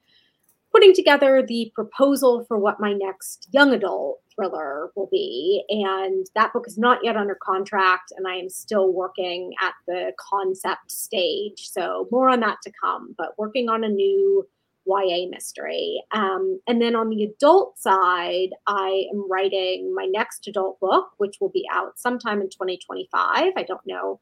putting 0.77 0.93
together 0.93 1.41
the 1.41 1.71
proposal 1.73 2.45
for 2.47 2.59
what 2.59 2.79
my 2.79 2.93
next 2.93 3.47
young 3.51 3.73
adult 3.73 4.19
thriller 4.35 4.91
will 4.95 5.09
be. 5.11 5.63
And 5.69 6.27
that 6.35 6.53
book 6.53 6.65
is 6.67 6.77
not 6.77 6.99
yet 7.03 7.17
under 7.17 7.35
contract, 7.41 8.13
and 8.15 8.27
I 8.27 8.35
am 8.35 8.47
still 8.47 8.93
working 8.93 9.53
at 9.59 9.73
the 9.87 10.11
concept 10.19 10.91
stage. 10.91 11.67
So, 11.71 12.07
more 12.11 12.29
on 12.29 12.41
that 12.41 12.57
to 12.61 12.71
come, 12.79 13.15
but 13.17 13.29
working 13.39 13.69
on 13.69 13.83
a 13.83 13.89
new 13.89 14.47
YA 14.85 15.25
mystery. 15.31 15.99
Um, 16.11 16.59
and 16.67 16.79
then 16.79 16.95
on 16.95 17.09
the 17.09 17.23
adult 17.23 17.79
side, 17.79 18.49
I 18.67 19.05
am 19.11 19.27
writing 19.27 19.95
my 19.95 20.05
next 20.05 20.47
adult 20.47 20.79
book, 20.79 21.07
which 21.17 21.37
will 21.41 21.49
be 21.49 21.65
out 21.73 21.97
sometime 21.97 22.39
in 22.39 22.49
2025. 22.49 23.09
I 23.57 23.63
don't 23.63 23.81
know 23.87 24.19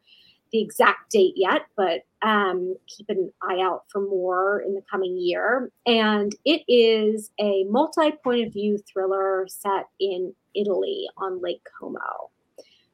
the 0.55 0.61
exact 0.61 1.11
date 1.11 1.33
yet, 1.35 1.63
but 1.75 2.03
um, 2.21 2.75
keep 2.87 3.09
an 3.09 3.29
eye 3.43 3.59
out 3.61 3.83
for 3.89 3.99
more 3.99 4.61
in 4.61 4.73
the 4.73 4.81
coming 4.89 5.17
year. 5.17 5.69
And 5.85 6.33
it 6.45 6.61
is 6.69 7.29
a 7.41 7.65
multi 7.65 8.11
point 8.23 8.47
of 8.47 8.53
view 8.53 8.77
thriller 8.77 9.45
set 9.49 9.89
in 9.99 10.33
Italy 10.55 11.07
on 11.17 11.41
Lake 11.41 11.61
Como. 11.77 11.99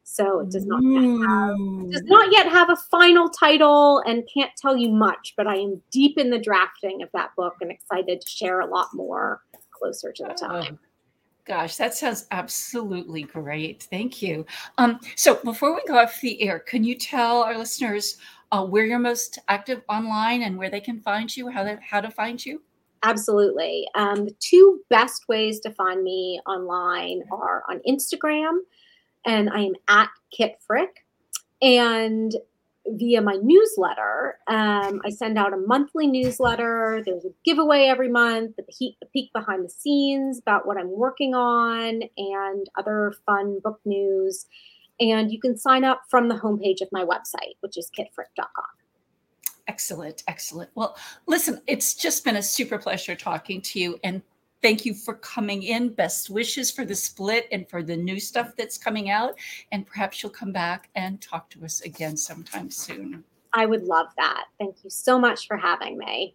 So 0.02 0.40
it 0.40 0.50
does 0.50 0.66
not 0.66 0.82
have, 0.82 1.90
does 1.92 2.02
not 2.02 2.32
yet 2.32 2.48
have 2.48 2.68
a 2.68 2.76
final 2.76 3.28
title 3.28 4.02
and 4.04 4.28
can't 4.32 4.50
tell 4.60 4.76
you 4.76 4.90
much, 4.90 5.34
but 5.36 5.46
I 5.46 5.54
am 5.54 5.80
deep 5.92 6.18
in 6.18 6.30
the 6.30 6.40
drafting 6.40 7.00
of 7.00 7.10
that 7.12 7.30
book 7.36 7.54
and 7.60 7.70
excited 7.70 8.20
to 8.20 8.28
share 8.28 8.60
a 8.60 8.66
lot 8.66 8.88
more 8.92 9.40
closer 9.70 10.10
to 10.10 10.24
the 10.24 10.34
time. 10.34 10.80
Gosh, 11.44 11.76
that 11.76 11.94
sounds 11.94 12.26
absolutely 12.30 13.24
great. 13.24 13.82
Thank 13.90 14.22
you. 14.22 14.46
Um, 14.78 15.00
so 15.16 15.40
before 15.42 15.74
we 15.74 15.82
go 15.88 15.98
off 15.98 16.20
the 16.20 16.40
air, 16.40 16.60
can 16.60 16.84
you 16.84 16.94
tell 16.94 17.42
our 17.42 17.58
listeners 17.58 18.18
uh, 18.52 18.64
where 18.64 18.84
you're 18.84 19.00
most 19.00 19.40
active 19.48 19.82
online 19.88 20.42
and 20.42 20.56
where 20.56 20.70
they 20.70 20.80
can 20.80 21.00
find 21.00 21.34
you, 21.36 21.48
how, 21.48 21.64
they, 21.64 21.76
how 21.82 22.00
to 22.00 22.10
find 22.10 22.44
you? 22.44 22.62
Absolutely. 23.02 23.88
Um, 23.96 24.26
the 24.26 24.36
two 24.38 24.80
best 24.88 25.26
ways 25.28 25.58
to 25.60 25.72
find 25.72 26.04
me 26.04 26.40
online 26.46 27.22
are 27.32 27.64
on 27.68 27.80
Instagram, 27.88 28.58
and 29.26 29.50
I 29.50 29.62
am 29.62 29.74
at 29.88 30.10
Kit 30.30 30.58
Frick. 30.64 31.04
And 31.60 32.36
via 32.86 33.22
my 33.22 33.38
newsletter. 33.42 34.38
Um, 34.48 35.00
I 35.04 35.10
send 35.10 35.38
out 35.38 35.52
a 35.52 35.56
monthly 35.56 36.06
newsletter. 36.06 37.02
There's 37.04 37.24
a 37.24 37.30
giveaway 37.44 37.84
every 37.84 38.08
month, 38.08 38.56
a 38.58 38.62
peek, 38.62 38.96
a 39.02 39.06
peek 39.06 39.32
behind 39.32 39.64
the 39.64 39.70
scenes 39.70 40.38
about 40.38 40.66
what 40.66 40.76
I'm 40.76 40.90
working 40.90 41.34
on, 41.34 42.02
and 42.16 42.66
other 42.76 43.14
fun 43.26 43.60
book 43.62 43.80
news. 43.84 44.46
And 45.00 45.32
you 45.32 45.40
can 45.40 45.56
sign 45.56 45.84
up 45.84 46.02
from 46.08 46.28
the 46.28 46.34
homepage 46.34 46.80
of 46.80 46.88
my 46.92 47.04
website, 47.04 47.56
which 47.60 47.76
is 47.76 47.90
kitfrick.com. 47.98 48.64
Excellent, 49.68 50.22
excellent. 50.26 50.70
Well, 50.74 50.96
listen, 51.26 51.62
it's 51.66 51.94
just 51.94 52.24
been 52.24 52.36
a 52.36 52.42
super 52.42 52.78
pleasure 52.78 53.14
talking 53.14 53.60
to 53.62 53.78
you. 53.78 54.00
And 54.02 54.22
thank 54.62 54.84
you 54.84 54.94
for 54.94 55.14
coming 55.14 55.64
in. 55.64 55.92
Best 55.92 56.30
wishes 56.30 56.70
for 56.70 56.84
the 56.84 56.94
split 56.94 57.48
and 57.52 57.68
for 57.68 57.82
the 57.82 57.96
new 57.96 58.18
stuff 58.20 58.52
that's 58.56 58.78
coming 58.78 59.10
out. 59.10 59.34
And 59.72 59.86
perhaps 59.86 60.22
you'll 60.22 60.32
come 60.32 60.52
back 60.52 60.88
and 60.94 61.20
talk 61.20 61.50
to 61.50 61.64
us 61.64 61.80
again 61.82 62.16
sometime 62.16 62.70
soon. 62.70 63.24
I 63.52 63.66
would 63.66 63.82
love 63.82 64.06
that. 64.16 64.44
Thank 64.58 64.76
you 64.82 64.90
so 64.90 65.18
much 65.18 65.46
for 65.46 65.56
having 65.56 65.98
me. 65.98 66.34